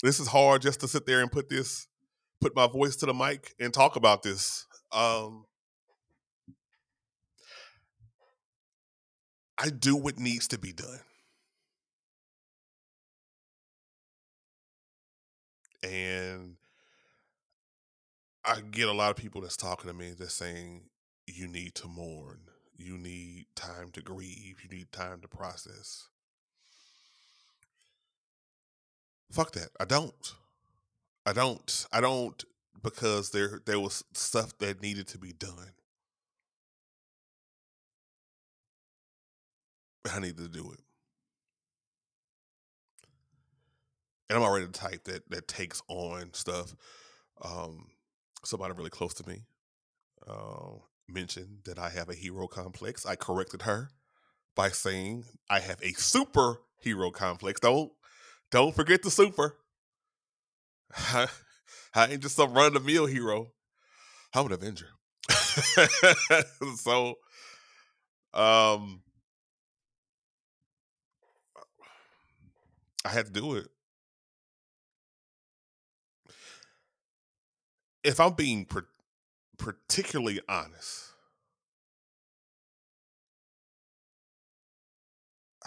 this 0.03 0.21
is 0.21 0.29
hard 0.29 0.63
just 0.63 0.81
to 0.81 0.89
sit 0.89 1.07
there 1.07 1.21
and 1.21 1.31
put 1.31 1.49
this, 1.49 1.87
put 2.41 2.55
my 2.55 2.67
voice 2.67 2.97
to 2.97 3.07
the 3.07 3.15
mic 3.15 3.55
and 3.59 3.73
talk 3.73 3.97
about 3.97 4.23
this. 4.23 4.67
Um, 4.93 5.45
I 9.57 9.71
do 9.71 9.97
what 9.97 10.19
needs 10.19 10.49
to 10.49 10.59
be 10.59 10.73
done. 10.73 11.01
And 15.85 16.57
I 18.45 18.61
get 18.61 18.89
a 18.89 18.93
lot 18.93 19.11
of 19.11 19.17
people 19.17 19.43
that's 19.43 19.57
talking 19.57 19.89
to 19.91 19.97
me 19.97 20.13
that's 20.19 20.35
saying 20.35 20.83
you 21.27 21.47
need 21.47 21.75
to 21.77 21.89
mourn. 21.89 22.41
You 22.77 22.97
need 22.99 23.47
time 23.55 23.91
to 23.93 24.03
grieve. 24.03 24.57
You 24.63 24.77
need 24.77 24.91
time 24.93 25.21
to 25.21 25.29
process. 25.29 26.09
Fuck 29.31 29.53
that. 29.53 29.69
I 29.79 29.85
don't. 29.85 30.35
I 31.27 31.33
don't. 31.33 31.87
I 31.93 32.01
don't 32.01 32.43
because 32.83 33.31
there 33.31 33.61
there 33.67 33.81
was 33.81 34.05
stuff 34.13 34.57
that 34.59 34.83
needed 34.83 35.09
to 35.09 35.19
be 35.19 35.33
done. 35.33 35.73
I 40.11 40.21
need 40.21 40.37
to 40.39 40.49
do 40.49 40.71
it. 40.73 40.81
And 44.29 44.39
I'm 44.39 44.43
already 44.43 44.67
the 44.67 44.73
type 44.73 45.05
that 45.05 45.29
that 45.31 45.49
takes 45.49 45.83
on 45.89 46.33
stuff. 46.33 46.75
Um, 47.43 47.89
somebody 48.45 48.75
really 48.75 48.91
close 48.91 49.15
to 49.15 49.29
me 49.29 49.43
uh, 50.27 50.79
mentioned 51.09 51.59
that 51.65 51.79
I 51.79 51.91
have 51.91 52.09
a 52.09 52.15
hero 52.15 52.47
complex. 52.47 53.05
I 53.07 53.17
corrected 53.17 53.63
her 53.63 53.91
by 54.55 54.69
saying 54.71 55.25
I 55.51 55.61
have 55.61 55.81
a 55.83 55.93
super 55.93 56.61
hero 56.81 57.11
complex. 57.11 57.61
Don't 57.61 57.93
don't 58.51 58.75
forget 58.75 59.03
the 59.03 59.11
super. 59.11 59.57
I, 60.97 61.27
I 61.95 62.07
ain't 62.07 62.23
just 62.23 62.37
some 62.37 62.53
run 62.53 62.69
of 62.69 62.75
the 62.75 62.81
mill 62.81 63.07
hero. 63.07 63.49
I'm 64.33 64.47
an 64.47 64.53
Avenger. 64.53 64.89
so 66.77 67.15
um 68.33 69.03
I 73.05 73.11
had 73.11 73.27
to 73.27 73.33
do 73.33 73.57
it. 73.57 73.69
If 78.05 78.21
I'm 78.21 78.35
being 78.35 78.69
particularly 79.57 80.41
honest, 80.47 81.13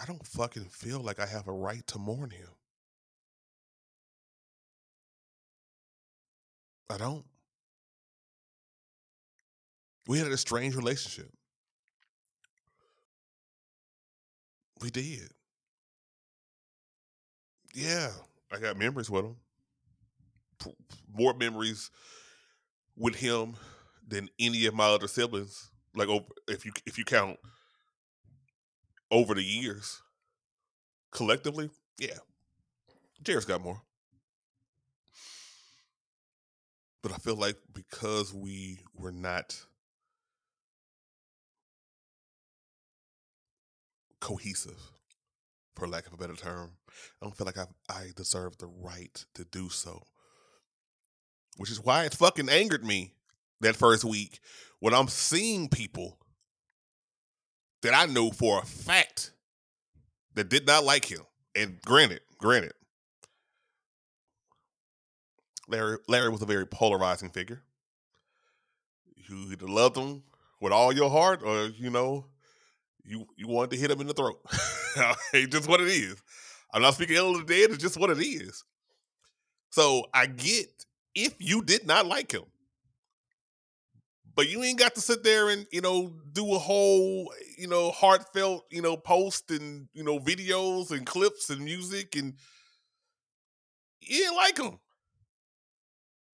I 0.00 0.04
don't 0.06 0.24
fucking 0.24 0.66
feel 0.66 1.00
like 1.00 1.18
I 1.18 1.26
have 1.26 1.48
a 1.48 1.52
right 1.52 1.84
to 1.88 1.98
mourn 1.98 2.30
him. 2.30 2.48
I 6.88 6.96
don't. 6.96 7.24
We 10.06 10.18
had 10.18 10.28
a 10.28 10.36
strange 10.38 10.76
relationship. 10.76 11.30
We 14.80 14.90
did. 14.90 15.32
Yeah, 17.74 18.10
I 18.52 18.58
got 18.58 18.78
memories 18.78 19.10
with 19.10 19.24
him. 19.24 19.36
More 21.12 21.34
memories 21.34 21.90
with 22.98 23.16
him 23.16 23.56
than 24.06 24.28
any 24.38 24.66
of 24.66 24.74
my 24.74 24.86
other 24.86 25.08
siblings. 25.08 25.70
Like, 25.94 26.08
if 26.48 26.64
you 26.64 26.72
if 26.86 26.98
you 26.98 27.04
count 27.04 27.38
over 29.10 29.34
the 29.34 29.42
years 29.42 30.02
collectively, 31.10 31.70
yeah, 31.98 32.18
Jared's 33.22 33.46
got 33.46 33.60
more. 33.62 33.82
But 37.02 37.12
I 37.12 37.16
feel 37.16 37.34
like 37.36 37.56
because 37.72 38.32
we 38.32 38.84
were 38.94 39.10
not 39.12 39.66
cohesive, 44.20 44.92
for 45.74 45.88
lack 45.88 46.06
of 46.06 46.12
a 46.12 46.16
better 46.16 46.36
term, 46.36 46.72
I 47.22 47.26
don't 47.26 47.36
feel 47.36 47.46
like 47.46 47.58
I 47.58 47.66
I 47.88 48.12
deserve 48.16 48.58
the 48.58 48.66
right 48.66 49.24
to 49.34 49.44
do 49.44 49.68
so. 49.70 50.02
Which 51.58 51.70
is 51.70 51.84
why 51.84 52.04
it 52.04 52.14
fucking 52.14 52.48
angered 52.48 52.84
me 52.84 53.14
that 53.60 53.76
first 53.76 54.04
week 54.04 54.38
when 54.78 54.94
I'm 54.94 55.08
seeing 55.08 55.68
people 55.68 56.16
that 57.82 57.94
I 57.94 58.06
know 58.06 58.30
for 58.30 58.60
a 58.60 58.64
fact 58.64 59.32
that 60.34 60.48
did 60.48 60.66
not 60.66 60.84
like 60.84 61.04
him. 61.04 61.22
And 61.56 61.80
granted, 61.84 62.20
granted, 62.38 62.72
Larry 65.66 65.98
Larry 66.06 66.30
was 66.30 66.42
a 66.42 66.46
very 66.46 66.66
polarizing 66.66 67.30
figure. 67.30 67.62
You 69.16 69.50
either 69.50 69.66
loved 69.66 69.96
him 69.96 70.22
with 70.60 70.72
all 70.72 70.92
your 70.92 71.10
heart, 71.10 71.42
or 71.44 71.66
you 71.66 71.90
know, 71.90 72.26
you 73.04 73.26
you 73.36 73.48
wanted 73.48 73.72
to 73.72 73.76
hit 73.76 73.90
him 73.90 74.00
in 74.00 74.06
the 74.06 74.14
throat. 74.14 74.40
it's 75.32 75.52
just 75.52 75.68
what 75.68 75.80
it 75.80 75.88
is. 75.88 76.22
I'm 76.72 76.82
not 76.82 76.94
speaking 76.94 77.16
ill 77.16 77.34
of 77.34 77.46
the 77.46 77.52
dead. 77.52 77.70
It's 77.70 77.82
just 77.82 77.98
what 77.98 78.10
it 78.10 78.18
is. 78.18 78.64
So 79.70 80.06
I 80.14 80.26
get 80.26 80.86
if 81.14 81.34
you 81.38 81.62
did 81.62 81.86
not 81.86 82.06
like 82.06 82.32
him, 82.32 82.44
but 84.34 84.48
you 84.48 84.62
ain't 84.62 84.78
got 84.78 84.94
to 84.94 85.00
sit 85.00 85.24
there 85.24 85.48
and 85.48 85.66
you 85.72 85.80
know 85.80 86.12
do 86.32 86.54
a 86.54 86.58
whole 86.58 87.32
you 87.56 87.66
know 87.66 87.90
heartfelt 87.90 88.64
you 88.70 88.80
know 88.80 88.96
post 88.96 89.50
and 89.50 89.88
you 89.92 90.04
know 90.04 90.18
videos 90.20 90.90
and 90.90 91.06
clips 91.06 91.50
and 91.50 91.60
music 91.64 92.14
and 92.14 92.34
you 94.00 94.18
didn't 94.18 94.36
like 94.36 94.58
him. 94.58 94.78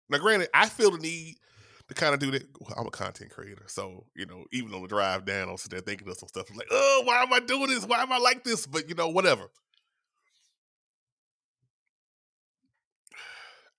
Now, 0.09 0.17
granted, 0.17 0.49
I 0.53 0.67
feel 0.67 0.91
the 0.91 0.97
need 0.97 1.35
to 1.87 1.93
kind 1.93 2.13
of 2.13 2.19
do 2.19 2.31
that. 2.31 2.43
I'm 2.77 2.87
a 2.87 2.91
content 2.91 3.31
creator, 3.31 3.63
so 3.67 4.05
you 4.15 4.25
know, 4.25 4.45
even 4.51 4.73
on 4.73 4.81
the 4.81 4.87
drive 4.87 5.25
down, 5.25 5.49
I'm 5.49 5.57
sitting 5.57 5.77
there 5.77 5.83
thinking 5.83 6.09
of 6.09 6.17
some 6.17 6.27
stuff. 6.27 6.49
I'm 6.49 6.57
like, 6.57 6.67
oh, 6.69 7.03
why 7.05 7.21
am 7.23 7.31
I 7.31 7.39
doing 7.39 7.67
this? 7.67 7.85
Why 7.85 8.01
am 8.01 8.11
I 8.11 8.17
like 8.17 8.43
this? 8.43 8.67
But 8.67 8.89
you 8.89 8.95
know, 8.95 9.09
whatever. 9.09 9.49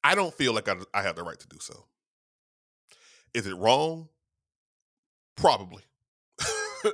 I 0.04 0.14
don't 0.14 0.34
feel 0.34 0.52
like 0.52 0.68
I, 0.68 0.76
I 0.94 1.02
have 1.02 1.16
the 1.16 1.22
right 1.22 1.38
to 1.38 1.48
do 1.48 1.58
so. 1.60 1.86
Is 3.34 3.46
it 3.46 3.56
wrong? 3.56 4.08
Probably. 5.36 5.82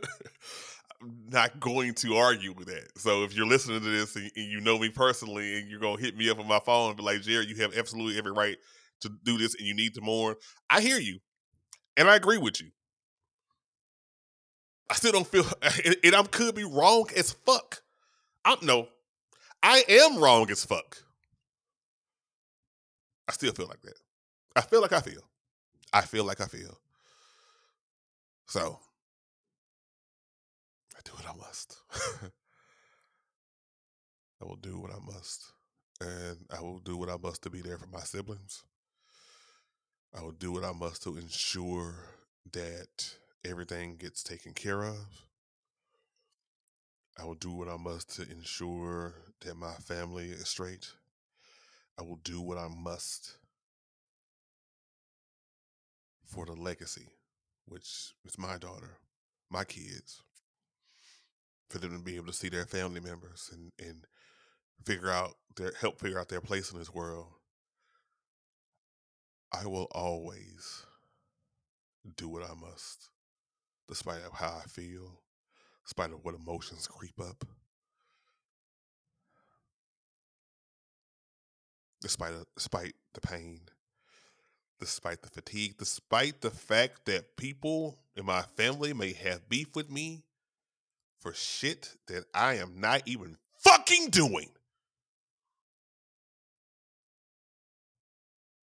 I'm 1.01 1.25
not 1.31 1.61
going 1.61 1.94
to 1.94 2.16
argue 2.16 2.53
with 2.53 2.68
that. 2.68 2.99
So 2.99 3.23
if 3.25 3.35
you're 3.35 3.47
listening 3.47 3.81
to 3.81 3.88
this 3.88 4.16
and, 4.16 4.31
and 4.37 4.47
you 4.51 4.61
know 4.61 4.79
me 4.79 4.88
personally 4.88 5.59
and 5.59 5.68
you're 5.68 5.81
gonna 5.81 6.01
hit 6.01 6.16
me 6.16 6.29
up 6.29 6.38
on 6.38 6.49
my 6.49 6.61
phone 6.61 6.88
and 6.90 6.97
be 6.97 7.03
like, 7.03 7.23
Jared, 7.23 7.49
you 7.49 7.57
have 7.57 7.77
absolutely 7.77 8.18
every 8.18 8.33
right 8.33 8.57
to 9.01 9.11
do 9.25 9.38
this 9.38 9.55
and 9.55 9.66
you 9.66 9.75
need 9.75 9.94
to 9.94 10.01
mourn. 10.01 10.35
I 10.68 10.81
hear 10.81 10.99
you. 10.99 11.18
And 11.97 12.09
I 12.09 12.16
agree 12.16 12.38
with 12.38 12.61
you. 12.61 12.68
I 14.90 14.94
still 14.94 15.12
don't 15.12 15.27
feel 15.27 15.44
and 16.05 16.14
I 16.14 16.23
could 16.25 16.55
be 16.55 16.64
wrong 16.64 17.07
as 17.16 17.33
fuck. 17.33 17.83
I 18.44 18.57
no. 18.62 18.88
I 19.62 19.85
am 19.88 20.18
wrong 20.18 20.51
as 20.51 20.64
fuck. 20.64 21.03
I 23.29 23.33
still 23.33 23.53
feel 23.53 23.69
like 23.69 23.83
that. 23.83 23.99
I 24.57 24.62
feel 24.62 24.81
like 24.81 24.93
I 24.93 25.01
feel. 25.01 25.23
I 25.93 26.01
feel 26.03 26.25
like 26.25 26.41
I 26.41 26.47
feel. 26.47 26.79
So 28.47 28.81
I 30.97 31.01
do 31.05 31.12
what 31.12 31.27
I 31.27 31.37
must. 31.37 31.77
I 34.41 34.45
will 34.45 34.57
do 34.57 34.79
what 34.79 34.91
I 34.93 34.99
must. 35.05 35.53
And 36.01 36.38
I 36.57 36.61
will 36.61 36.79
do 36.79 36.97
what 36.97 37.09
I 37.11 37.17
must 37.21 37.43
to 37.43 37.51
be 37.51 37.61
there 37.61 37.77
for 37.77 37.88
my 37.88 38.01
siblings. 38.01 38.62
I 40.17 40.23
will 40.23 40.33
do 40.33 40.53
what 40.53 40.64
I 40.64 40.73
must 40.73 41.03
to 41.03 41.19
ensure 41.19 41.95
that 42.53 43.14
everything 43.45 43.97
gets 43.97 44.23
taken 44.23 44.55
care 44.55 44.85
of. 44.85 44.97
I 47.19 47.25
will 47.25 47.35
do 47.35 47.51
what 47.51 47.69
I 47.69 47.77
must 47.77 48.14
to 48.17 48.23
ensure 48.31 49.14
that 49.41 49.57
my 49.57 49.75
family 49.75 50.31
is 50.31 50.49
straight. 50.49 50.93
I 51.99 52.03
will 52.03 52.21
do 52.23 52.41
what 52.41 52.59
I 52.59 52.69
must 52.69 53.39
for 56.25 56.47
the 56.47 56.53
legacy, 56.53 57.09
which 57.67 58.13
is 58.25 58.39
my 58.39 58.57
daughter, 58.57 58.99
my 59.51 59.65
kids, 59.65 60.23
for 61.69 61.79
them 61.79 61.97
to 61.97 62.03
be 62.03 62.17
able 62.17 62.27
to 62.27 62.33
see 62.33 62.49
their 62.49 62.67
family 62.67 63.01
members 63.01 63.51
and, 63.53 63.73
and 63.81 64.05
figure 64.85 65.11
out 65.11 65.35
their 65.57 65.73
help 65.81 65.99
figure 66.01 66.21
out 66.21 66.29
their 66.29 66.41
place 66.41 66.71
in 66.71 66.79
this 66.79 66.95
world. 66.95 67.27
I 69.53 69.67
will 69.67 69.89
always 69.93 70.85
do 72.17 72.29
what 72.29 72.49
I 72.49 72.55
must, 72.55 73.09
despite 73.89 74.23
of 74.23 74.35
how 74.35 74.61
I 74.63 74.69
feel, 74.69 75.21
despite 75.85 76.13
of 76.13 76.25
what 76.25 76.35
emotions 76.35 76.87
creep 76.87 77.21
up, 77.21 77.45
despite 82.01 82.33
despite 82.55 82.95
the 83.15 83.21
pain, 83.21 83.61
despite 84.81 85.23
the 85.23 85.31
fatigue, 85.31 85.77
despite 85.79 86.41
the 86.41 86.51
fact 86.51 87.05
that 87.07 87.37
people 87.37 87.99
in 88.17 88.25
my 88.27 88.43
family 88.57 88.93
may 88.93 89.13
have 89.13 89.49
beef 89.49 89.75
with 89.75 89.91
me 89.91 90.23
for 91.19 91.33
shit 91.35 91.97
that 92.07 92.25
I 92.33 92.55
am 92.55 92.81
not 92.81 93.03
even 93.07 93.37
fucking 93.59 94.11
doing. 94.11 94.51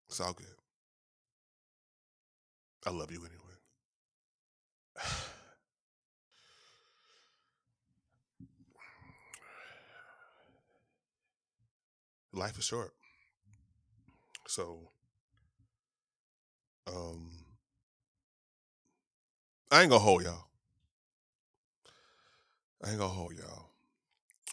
It's 0.08 0.20
all 0.20 0.32
good. 0.32 0.46
I 2.84 2.90
love 2.90 3.12
you 3.12 3.18
anyway. 3.18 3.36
Life 12.32 12.58
is 12.58 12.64
short. 12.64 12.92
So 14.50 14.90
um 16.88 17.30
I 19.70 19.82
ain't 19.82 19.90
gonna 19.90 20.02
hold 20.02 20.24
y'all. 20.24 20.48
I 22.84 22.90
ain't 22.90 22.98
gonna 22.98 23.12
hold 23.12 23.34
y'all. 23.36 23.70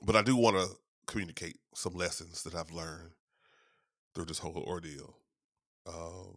But 0.06 0.16
I 0.16 0.22
do 0.22 0.36
want 0.36 0.56
to 0.56 0.68
communicate 1.08 1.58
some 1.74 1.94
lessons 1.94 2.44
that 2.44 2.54
I've 2.54 2.72
learned 2.72 3.10
through 4.14 4.26
this 4.26 4.38
whole 4.38 4.64
ordeal. 4.68 5.16
Um, 5.88 6.36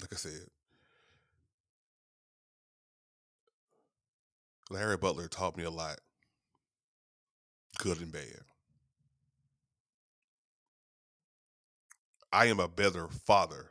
like 0.00 0.14
I 0.14 0.16
said, 0.16 0.46
Larry 4.70 4.96
Butler 4.96 5.28
taught 5.28 5.58
me 5.58 5.64
a 5.64 5.70
lot, 5.70 5.98
good 7.78 8.00
and 8.00 8.10
bad. 8.10 8.49
I 12.32 12.46
am 12.46 12.60
a 12.60 12.68
better 12.68 13.08
father 13.08 13.70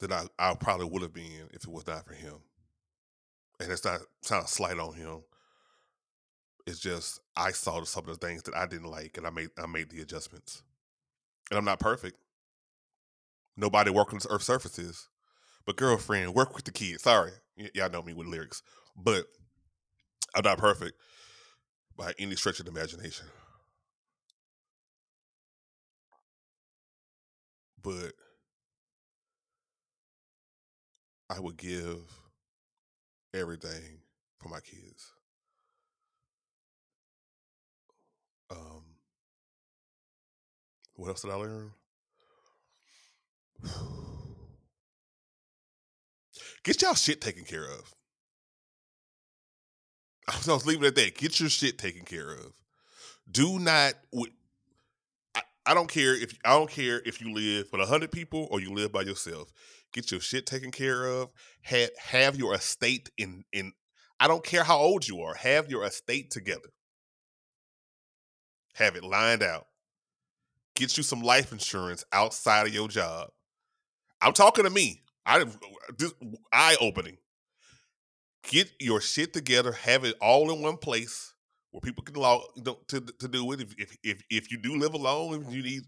than 0.00 0.12
I, 0.12 0.26
I 0.38 0.54
probably 0.54 0.86
would 0.86 1.02
have 1.02 1.14
been 1.14 1.48
if 1.52 1.64
it 1.64 1.68
was 1.68 1.86
not 1.86 2.04
for 2.06 2.14
him. 2.14 2.34
And 3.60 3.70
it's 3.70 3.84
not 3.84 4.00
trying 4.24 4.42
to 4.42 4.48
slight 4.48 4.78
on 4.78 4.94
him. 4.94 5.22
It's 6.66 6.80
just 6.80 7.20
I 7.36 7.52
saw 7.52 7.82
some 7.84 8.08
of 8.08 8.18
the 8.18 8.26
things 8.26 8.42
that 8.44 8.54
I 8.54 8.66
didn't 8.66 8.90
like, 8.90 9.16
and 9.16 9.26
I 9.26 9.30
made 9.30 9.50
I 9.58 9.66
made 9.66 9.90
the 9.90 10.00
adjustments. 10.00 10.62
And 11.50 11.58
I'm 11.58 11.64
not 11.64 11.80
perfect. 11.80 12.16
Nobody 13.56 13.90
working 13.90 14.18
the 14.18 14.30
earth 14.30 14.42
surfaces. 14.42 15.08
But 15.64 15.76
girlfriend, 15.76 16.34
work 16.34 16.54
with 16.54 16.64
the 16.64 16.72
kids. 16.72 17.02
Sorry, 17.04 17.32
y- 17.56 17.70
y'all 17.74 17.90
know 17.90 18.02
me 18.02 18.14
with 18.14 18.26
lyrics, 18.26 18.62
but 18.96 19.26
I'm 20.34 20.42
not 20.42 20.58
perfect 20.58 20.94
by 21.96 22.12
any 22.18 22.34
stretch 22.36 22.58
of 22.60 22.66
the 22.66 22.72
imagination. 22.72 23.26
But 27.82 28.12
I 31.28 31.40
would 31.40 31.56
give 31.56 32.00
everything 33.34 34.00
for 34.38 34.48
my 34.48 34.60
kids. 34.60 35.12
Um, 38.50 38.84
what 40.94 41.08
else 41.08 41.22
did 41.22 41.30
I 41.30 41.34
learn? 41.34 41.70
Get 46.64 46.82
y'all 46.82 46.94
shit 46.94 47.20
taken 47.20 47.44
care 47.44 47.64
of. 47.64 47.92
I 50.28 50.52
was 50.52 50.66
leaving 50.66 50.84
it 50.84 50.88
at 50.88 50.94
that. 50.96 51.16
Get 51.16 51.40
your 51.40 51.48
shit 51.48 51.78
taken 51.78 52.04
care 52.04 52.30
of. 52.30 52.52
Do 53.30 53.58
not. 53.58 53.94
I 55.64 55.74
don't 55.74 55.88
care 55.88 56.14
if 56.14 56.36
I 56.44 56.50
don't 56.50 56.70
care 56.70 57.00
if 57.04 57.20
you 57.20 57.32
live 57.32 57.68
with 57.72 57.86
hundred 57.88 58.10
people 58.10 58.48
or 58.50 58.60
you 58.60 58.72
live 58.74 58.92
by 58.92 59.02
yourself. 59.02 59.50
Get 59.92 60.10
your 60.10 60.20
shit 60.20 60.46
taken 60.46 60.70
care 60.70 61.04
of. 61.06 61.32
Have 61.62 61.90
have 61.98 62.36
your 62.36 62.54
estate 62.54 63.10
in 63.16 63.44
in. 63.52 63.72
I 64.18 64.28
don't 64.28 64.44
care 64.44 64.64
how 64.64 64.78
old 64.78 65.06
you 65.06 65.20
are. 65.20 65.34
Have 65.34 65.70
your 65.70 65.84
estate 65.84 66.30
together. 66.30 66.70
Have 68.74 68.96
it 68.96 69.04
lined 69.04 69.42
out. 69.42 69.66
Get 70.74 70.96
you 70.96 71.02
some 71.02 71.22
life 71.22 71.52
insurance 71.52 72.04
outside 72.12 72.66
of 72.66 72.74
your 72.74 72.88
job. 72.88 73.28
I'm 74.20 74.32
talking 74.32 74.64
to 74.64 74.70
me. 74.70 75.02
I 75.26 75.44
this 75.98 76.12
eye 76.52 76.76
opening. 76.80 77.18
Get 78.48 78.70
your 78.80 79.00
shit 79.00 79.32
together. 79.32 79.72
Have 79.72 80.04
it 80.04 80.16
all 80.20 80.50
in 80.50 80.62
one 80.62 80.76
place 80.76 81.31
where 81.72 81.80
people 81.80 82.04
can 82.04 82.14
log 82.14 82.42
to 82.64 83.00
to 83.00 83.28
do 83.28 83.52
it. 83.52 83.60
If 83.60 83.74
if 83.76 83.96
if, 84.02 84.22
if 84.30 84.50
you 84.52 84.58
do 84.58 84.76
live 84.76 84.94
alone, 84.94 85.42
if 85.42 85.52
you 85.52 85.62
need 85.62 85.82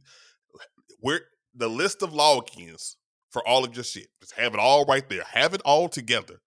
where 0.99 1.21
the 1.55 1.69
list 1.69 2.03
of 2.03 2.11
logins 2.11 2.97
for 3.31 3.47
all 3.47 3.65
of 3.65 3.75
your 3.75 3.85
shit. 3.85 4.09
Just 4.21 4.35
have 4.35 4.55
it 4.55 4.61
all 4.61 4.85
right 4.87 5.09
there. 5.09 5.23
Have 5.33 5.55
it 5.55 5.63
all 5.65 5.89
together. 5.89 6.41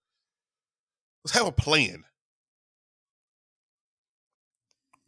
Let's 1.24 1.38
have 1.38 1.48
a 1.48 1.52
plan. 1.52 2.04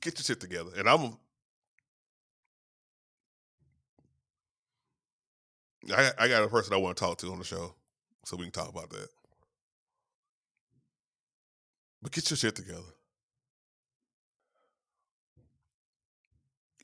Get 0.02 0.18
your 0.18 0.24
shit 0.24 0.40
together. 0.40 0.72
And 0.78 0.88
I'm 0.88 1.18
I, 5.96 6.12
I 6.20 6.28
got 6.28 6.44
a 6.44 6.48
person 6.48 6.74
I 6.74 6.78
want 6.78 6.98
to 6.98 7.04
talk 7.04 7.18
to 7.20 7.32
on 7.32 7.40
the 7.40 7.46
show, 7.46 7.74
so 8.26 8.36
we 8.36 8.44
can 8.44 8.52
talk 8.52 8.70
about 8.70 8.90
that. 8.92 9.08
But 12.02 12.12
get 12.12 12.30
your 12.30 12.38
shit 12.38 12.56
together. 12.56 12.82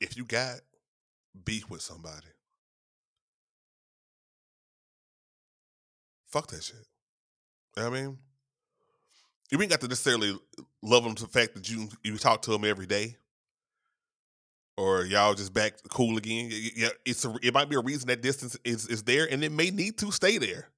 If 0.06 0.15
you 0.15 0.24
got 0.24 0.60
beef 1.46 1.68
with 1.68 1.82
somebody, 1.82 2.28
fuck 6.28 6.48
that 6.52 6.63
shit. 6.63 6.76
You 7.76 7.84
know 7.84 7.89
what 7.89 7.98
I 7.98 8.02
mean? 8.02 8.18
You 9.52 9.60
ain't 9.60 9.72
got 9.72 9.82
to 9.82 9.88
necessarily 9.88 10.38
love 10.84 11.04
them 11.04 11.15
to 11.15 11.24
the 11.24 11.30
fact 11.30 11.56
that 11.56 11.68
you 11.68 11.89
you 12.04 12.18
talk 12.18 12.44
to 12.44 12.52
them 12.52 12.65
every 12.65 12.86
day, 12.86 13.18
or 14.78 15.06
y'all 15.06 15.34
just 15.34 15.54
back 15.54 15.74
cool 15.89 16.18
again. 16.18 16.52
Yeah, 16.76 16.89
it's 17.04 17.26
a, 17.26 17.36
it 17.41 17.54
might 17.54 17.70
be 17.70 17.76
a 17.76 17.82
reason 17.82 18.08
that 18.10 18.22
distance 18.22 18.56
is 18.63 18.88
is 18.88 19.02
there, 19.04 19.28
and 19.32 19.44
it 19.44 19.52
may 19.52 19.72
need 19.72 19.98
to 19.98 20.12
stay 20.12 20.38
there. 20.38 20.70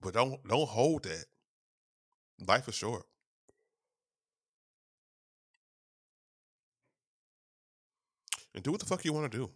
But 0.00 0.14
don't 0.14 0.42
don't 0.48 0.68
hold 0.68 1.02
that. 1.04 1.26
Life 2.46 2.68
is 2.68 2.74
short. 2.74 3.04
And 8.54 8.62
do 8.62 8.70
what 8.70 8.80
the 8.80 8.86
fuck 8.86 9.04
you 9.04 9.12
want 9.12 9.30
to 9.30 9.38
do. 9.38 9.50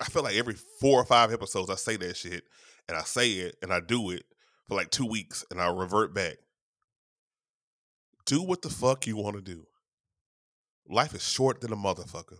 I 0.00 0.06
feel 0.06 0.22
like 0.22 0.34
every 0.36 0.54
four 0.80 1.00
or 1.00 1.04
five 1.04 1.32
episodes 1.32 1.70
I 1.70 1.76
say 1.76 1.96
that 1.96 2.16
shit 2.16 2.44
and 2.88 2.96
I 2.96 3.02
say 3.02 3.30
it 3.30 3.56
and 3.62 3.72
I 3.72 3.80
do 3.80 4.10
it 4.10 4.24
for 4.66 4.74
like 4.74 4.90
two 4.90 5.06
weeks 5.06 5.44
and 5.50 5.60
I 5.60 5.70
revert 5.70 6.14
back. 6.14 6.36
Do 8.26 8.42
what 8.42 8.62
the 8.62 8.70
fuck 8.70 9.06
you 9.06 9.16
want 9.16 9.36
to 9.36 9.42
do. 9.42 9.66
Life 10.88 11.14
is 11.14 11.26
short 11.26 11.60
than 11.60 11.72
a 11.72 11.76
motherfucker. 11.76 12.38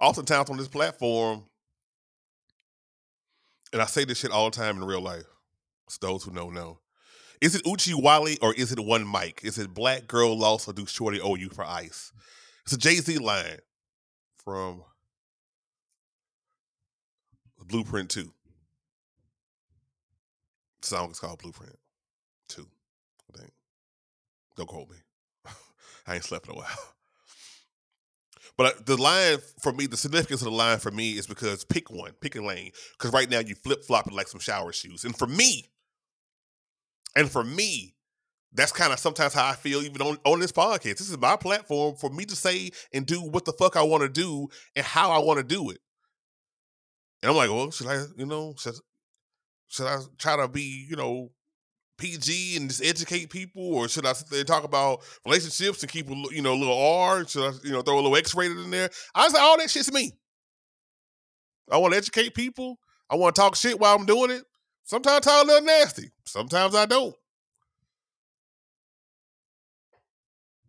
Oftentimes 0.00 0.50
on 0.50 0.58
this 0.58 0.68
platform, 0.68 1.44
and 3.72 3.82
I 3.82 3.86
say 3.86 4.04
this 4.04 4.18
shit 4.18 4.30
all 4.30 4.50
the 4.50 4.56
time 4.56 4.76
in 4.76 4.84
real 4.84 5.00
life. 5.00 5.24
It's 5.86 5.98
those 5.98 6.24
who 6.24 6.32
know 6.32 6.50
know. 6.50 6.80
Is 7.40 7.54
it 7.54 7.64
Oochie 7.64 8.00
Wally 8.00 8.38
or 8.40 8.54
is 8.54 8.72
it 8.72 8.80
one 8.80 9.10
Mic? 9.10 9.40
Is 9.44 9.58
it 9.58 9.74
Black 9.74 10.06
Girl 10.06 10.36
Lost 10.36 10.68
or 10.68 10.72
do 10.72 10.86
Shorty 10.86 11.20
owe 11.20 11.34
you 11.34 11.48
for 11.48 11.64
ice? 11.64 12.12
It's 12.64 12.72
a 12.72 12.78
Jay 12.78 12.96
Z 12.96 13.18
line 13.18 13.58
from 14.42 14.82
Blueprint 17.64 18.10
2. 18.10 18.32
The 20.80 20.86
song 20.86 21.10
is 21.10 21.18
called 21.18 21.40
Blueprint 21.40 21.76
2, 22.48 22.66
I 23.34 23.38
think. 23.38 23.52
Don't 24.56 24.68
quote 24.68 24.88
me. 24.88 24.96
I 26.06 26.14
ain't 26.14 26.24
slept 26.24 26.46
in 26.46 26.54
a 26.54 26.56
while. 26.56 26.95
But 28.58 28.86
the 28.86 28.96
line 28.96 29.38
for 29.60 29.72
me, 29.72 29.86
the 29.86 29.96
significance 29.96 30.40
of 30.40 30.46
the 30.46 30.56
line 30.56 30.78
for 30.78 30.90
me 30.90 31.12
is 31.12 31.26
because 31.26 31.64
pick 31.64 31.90
one, 31.90 32.12
pick 32.20 32.36
a 32.36 32.40
lane. 32.40 32.72
Because 32.98 33.12
right 33.12 33.28
now 33.28 33.40
you 33.40 33.54
flip 33.54 33.84
flopping 33.84 34.14
like 34.14 34.28
some 34.28 34.40
shower 34.40 34.72
shoes. 34.72 35.04
And 35.04 35.16
for 35.16 35.26
me, 35.26 35.70
and 37.14 37.30
for 37.30 37.44
me, 37.44 37.94
that's 38.52 38.72
kind 38.72 38.92
of 38.92 38.98
sometimes 38.98 39.34
how 39.34 39.46
I 39.46 39.52
feel 39.52 39.82
even 39.82 40.00
on, 40.00 40.18
on 40.24 40.40
this 40.40 40.52
podcast. 40.52 40.98
This 40.98 41.10
is 41.10 41.18
my 41.18 41.36
platform 41.36 41.96
for 41.96 42.08
me 42.08 42.24
to 42.24 42.36
say 42.36 42.70
and 42.92 43.04
do 43.04 43.20
what 43.20 43.44
the 43.44 43.52
fuck 43.52 43.76
I 43.76 43.82
want 43.82 44.02
to 44.02 44.08
do 44.08 44.48
and 44.74 44.84
how 44.84 45.10
I 45.10 45.18
want 45.18 45.38
to 45.38 45.44
do 45.44 45.70
it. 45.70 45.78
And 47.22 47.30
I'm 47.30 47.36
like, 47.36 47.50
well, 47.50 47.70
should 47.70 47.88
I, 47.88 48.04
you 48.16 48.24
know, 48.24 48.54
should, 48.58 48.74
should 49.68 49.86
I 49.86 49.98
try 50.18 50.36
to 50.36 50.48
be, 50.48 50.86
you 50.88 50.96
know, 50.96 51.30
PG 51.98 52.56
and 52.56 52.68
just 52.68 52.84
educate 52.84 53.30
people, 53.30 53.74
or 53.74 53.88
should 53.88 54.06
I 54.06 54.12
sit 54.12 54.28
there 54.28 54.40
and 54.40 54.48
talk 54.48 54.64
about 54.64 55.02
relationships 55.24 55.82
and 55.82 55.90
keep 55.90 56.08
a 56.10 56.14
you 56.30 56.42
know 56.42 56.54
a 56.54 56.56
little 56.56 56.78
R? 56.78 57.26
Should 57.26 57.42
I 57.42 57.52
you 57.64 57.72
know 57.72 57.82
throw 57.82 57.94
a 57.94 57.96
little 57.96 58.16
X 58.16 58.34
rated 58.34 58.58
in 58.58 58.70
there? 58.70 58.90
I 59.14 59.26
like, 59.28 59.40
all 59.40 59.58
that 59.58 59.70
shit's 59.70 59.92
me. 59.92 60.12
I 61.70 61.78
want 61.78 61.92
to 61.92 61.98
educate 61.98 62.34
people. 62.34 62.78
I 63.10 63.16
want 63.16 63.34
to 63.34 63.40
talk 63.40 63.56
shit 63.56 63.78
while 63.78 63.96
I'm 63.96 64.06
doing 64.06 64.30
it. 64.30 64.44
Sometimes 64.84 65.24
talk 65.24 65.44
a 65.44 65.46
little 65.46 65.66
nasty. 65.66 66.10
Sometimes 66.24 66.74
I 66.74 66.86
don't. 66.86 67.14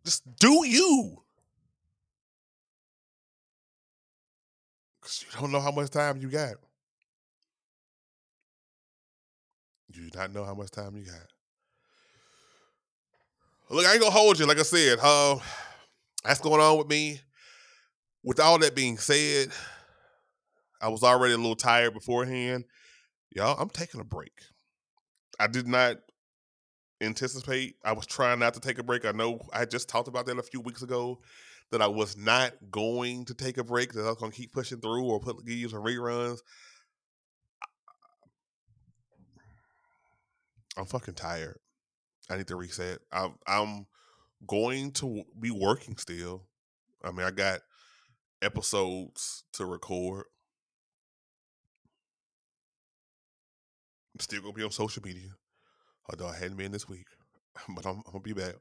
Just 0.03 0.23
do 0.39 0.65
you. 0.65 1.17
Because 5.01 5.23
you 5.23 5.39
don't 5.39 5.51
know 5.51 5.59
how 5.59 5.71
much 5.71 5.89
time 5.89 6.17
you 6.17 6.29
got. 6.29 6.55
You 9.97 10.09
do 10.11 10.17
not 10.17 10.33
know 10.33 10.43
how 10.43 10.53
much 10.53 10.69
time 10.69 10.95
you 10.95 11.03
got. 11.03 11.15
Look, 13.69 13.85
I 13.85 13.93
ain't 13.93 14.01
gonna 14.01 14.11
hold 14.11 14.37
you. 14.37 14.45
Like 14.45 14.59
I 14.59 14.63
said, 14.63 14.99
uh, 15.01 15.37
that's 16.23 16.39
going 16.39 16.61
on 16.61 16.77
with 16.77 16.87
me. 16.87 17.19
With 18.23 18.39
all 18.39 18.59
that 18.59 18.75
being 18.75 18.97
said, 18.97 19.49
I 20.81 20.89
was 20.89 21.03
already 21.03 21.33
a 21.33 21.37
little 21.37 21.55
tired 21.55 21.93
beforehand. 21.93 22.65
Y'all, 23.35 23.59
I'm 23.59 23.69
taking 23.69 23.99
a 23.99 24.03
break. 24.03 24.33
I 25.39 25.47
did 25.47 25.67
not 25.67 25.97
anticipate. 27.01 27.75
I 27.83 27.93
was 27.93 28.05
trying 28.05 28.39
not 28.39 28.53
to 28.53 28.59
take 28.59 28.77
a 28.77 28.83
break. 28.83 29.05
I 29.05 29.11
know 29.11 29.39
I 29.51 29.65
just 29.65 29.89
talked 29.89 30.07
about 30.07 30.27
that 30.27 30.37
a 30.37 30.43
few 30.43 30.61
weeks 30.61 30.83
ago 30.83 31.19
that 31.71 31.81
I 31.81 31.87
was 31.87 32.15
not 32.15 32.53
going 32.71 33.25
to 33.25 33.33
take 33.33 33.57
a 33.57 33.63
break, 33.63 33.93
that 33.93 34.05
I 34.05 34.09
was 34.09 34.17
going 34.17 34.31
to 34.31 34.37
keep 34.37 34.53
pushing 34.53 34.79
through 34.79 35.05
or 35.05 35.19
put 35.19 35.45
give 35.45 35.57
you 35.57 35.69
some 35.69 35.83
reruns. 35.83 36.39
I'm 40.77 40.85
fucking 40.85 41.15
tired. 41.15 41.59
I 42.29 42.37
need 42.37 42.47
to 42.47 42.55
reset. 42.55 42.99
I'm, 43.11 43.35
I'm 43.47 43.87
going 44.45 44.91
to 44.93 45.23
be 45.39 45.51
working 45.51 45.97
still. 45.97 46.43
I 47.03 47.11
mean, 47.11 47.25
I 47.25 47.31
got 47.31 47.61
episodes 48.41 49.43
to 49.53 49.65
record. 49.65 50.25
I'm 54.13 54.19
still 54.19 54.41
gonna 54.41 54.53
be 54.53 54.63
on 54.63 54.71
social 54.71 55.03
media, 55.03 55.29
although 56.09 56.27
I 56.27 56.35
hadn't 56.35 56.57
been 56.57 56.71
this 56.71 56.89
week, 56.89 57.05
but 57.75 57.85
I'm, 57.85 57.97
I'm 57.97 58.11
gonna 58.11 58.19
be 58.19 58.33
back. 58.33 58.55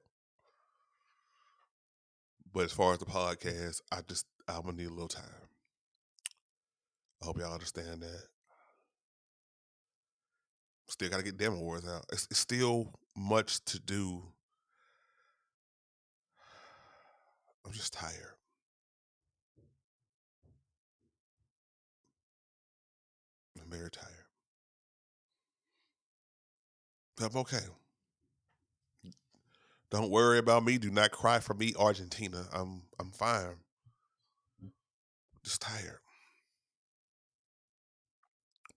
But 2.53 2.65
as 2.65 2.73
far 2.73 2.93
as 2.93 2.99
the 2.99 3.07
podcast, 3.07 3.81
I 3.91 4.01
just 4.07 4.27
I'm 4.49 4.63
gonna 4.63 4.77
need 4.77 4.89
a 4.89 4.91
little 4.91 5.09
time. 5.09 5.25
I 7.23 7.27
hope 7.27 7.39
y'all 7.39 7.53
understand 7.53 8.03
that. 8.03 8.25
Still 10.89 11.09
gotta 11.09 11.23
get 11.23 11.37
damn 11.37 11.55
awards 11.55 11.87
out. 11.89 12.05
It's, 12.13 12.29
it's 12.31 12.39
still 12.39 12.93
much 13.17 13.65
to 13.67 13.81
do. 13.81 14.23
I'm 17.65 17.73
just 17.73 17.93
tired. 17.93 18.37
I'm 23.61 23.69
very 23.69 23.91
tired. 23.91 24.13
But 27.17 27.33
I'm 27.33 27.39
okay. 27.41 27.65
Don't 29.91 30.11
worry 30.11 30.39
about 30.39 30.65
me. 30.65 30.79
Do 30.79 30.91
not 30.91 31.11
cry 31.11 31.41
for 31.41 31.55
me, 31.55 31.73
Argentina. 31.77 32.47
I'm 32.53 32.83
I'm 33.01 33.11
fine. 33.11 33.57
Just 35.43 35.63
tired. 35.63 35.99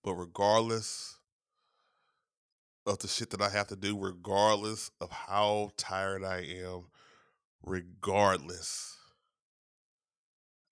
But 0.03 0.13
regardless 0.13 1.18
of 2.85 2.99
the 2.99 3.07
shit 3.07 3.29
that 3.31 3.41
I 3.41 3.49
have 3.49 3.67
to 3.67 3.75
do, 3.75 3.97
regardless 3.97 4.91
of 4.99 5.11
how 5.11 5.71
tired 5.77 6.23
I 6.23 6.39
am, 6.39 6.85
regardless 7.61 8.97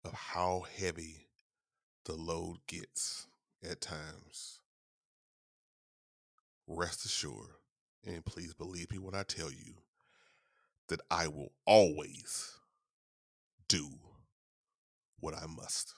of 0.03 0.13
how 0.13 0.65
heavy 0.79 1.27
the 2.05 2.13
load 2.13 2.57
gets 2.67 3.27
at 3.63 3.81
times, 3.81 4.61
rest 6.65 7.05
assured, 7.05 7.51
and 8.05 8.25
please 8.25 8.53
believe 8.53 8.91
me 8.91 8.97
when 8.97 9.15
I 9.15 9.23
tell 9.23 9.51
you 9.51 9.75
that 10.87 11.01
I 11.11 11.27
will 11.27 11.51
always 11.65 12.53
do 13.67 13.89
what 15.19 15.35
I 15.35 15.45
must. 15.45 15.93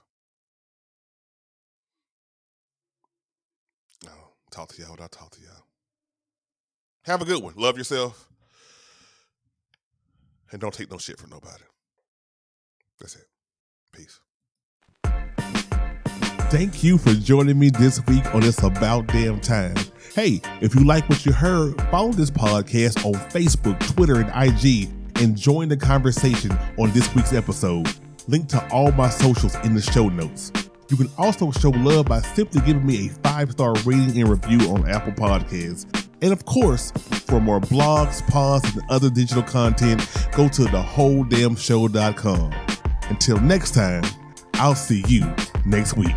I'll 4.08 4.34
talk 4.52 4.69
to 4.74 4.82
y'all 4.82 4.91
when 4.91 5.04
I 5.04 5.08
talk 5.08 5.30
to 5.32 5.41
y'all. 5.41 5.68
Have 7.10 7.24
a 7.24 7.26
good 7.26 7.41
one. 7.41 7.56
Love 7.58 7.76
yourself. 7.76 8.30
And 10.52 10.62
don't 10.62 10.72
take 10.72 10.91
no 10.91 11.00
shit 11.00 11.17
from 11.17 11.32
nobody. 11.32 11.63
That's 13.00 13.15
it. 13.15 13.26
Peace. 13.91 14.19
Thank 16.52 16.84
you 16.84 17.00
for 17.00 17.13
joining 17.13 17.58
me 17.58 17.72
this 17.72 18.00
week 18.06 18.24
on 18.36 18.43
It's 18.43 18.62
About 18.62 19.08
Damn 19.08 19.39
Time. 19.39 19.76
Hey, 20.13 20.39
if 20.62 20.76
you 20.76 20.86
like 20.86 21.10
what 21.10 21.26
you 21.26 21.32
heard, 21.32 21.82
follow 21.89 22.12
this 22.12 22.30
podcast 22.30 23.04
on 23.04 23.13
Facebook, 23.32 23.80
Twitter, 23.95 24.22
and 24.22 24.30
IG 24.30 24.91
and 25.15 25.36
join 25.36 25.67
the 25.67 25.78
conversation 25.78 26.52
on 26.78 26.91
this 26.91 27.15
week's 27.15 27.34
episode. 27.34 27.88
Link 28.28 28.48
to 28.50 28.69
all 28.72 28.91
my 28.91 29.10
socials 29.10 29.56
in 29.65 29.74
the 29.74 29.82
show 29.82 30.10
notes. 30.10 30.52
You 30.89 30.98
can 30.98 31.10
also 31.17 31.50
show 31.54 31.72
love 31.72 32.06
by 32.06 32.22
simply 32.22 32.62
giving 32.62 32.86
me 32.86 33.08
a 33.08 33.10
five 33.24 33.50
star 33.50 33.74
rating 33.84 34.22
and 34.22 34.30
review 34.30 34.60
on 34.69 34.88
Apple 34.88 35.13
Podcasts. 35.13 35.98
And 36.21 36.34
of 36.34 36.45
course, 36.45 36.91
for 36.91 37.39
more 37.39 37.60
blogs, 37.60 38.25
pods, 38.27 38.75
and 38.75 38.84
other 38.89 39.10
digital 39.10 39.43
content, 39.43 40.05
go 40.34 40.49
to 40.49 40.63
thewholedamnshow.com. 40.63 42.53
Until 43.10 43.39
next 43.39 43.73
time, 43.73 44.03
I'll 44.55 44.75
see 44.75 45.03
you 45.08 45.34
next 45.65 45.95
week. 45.95 46.15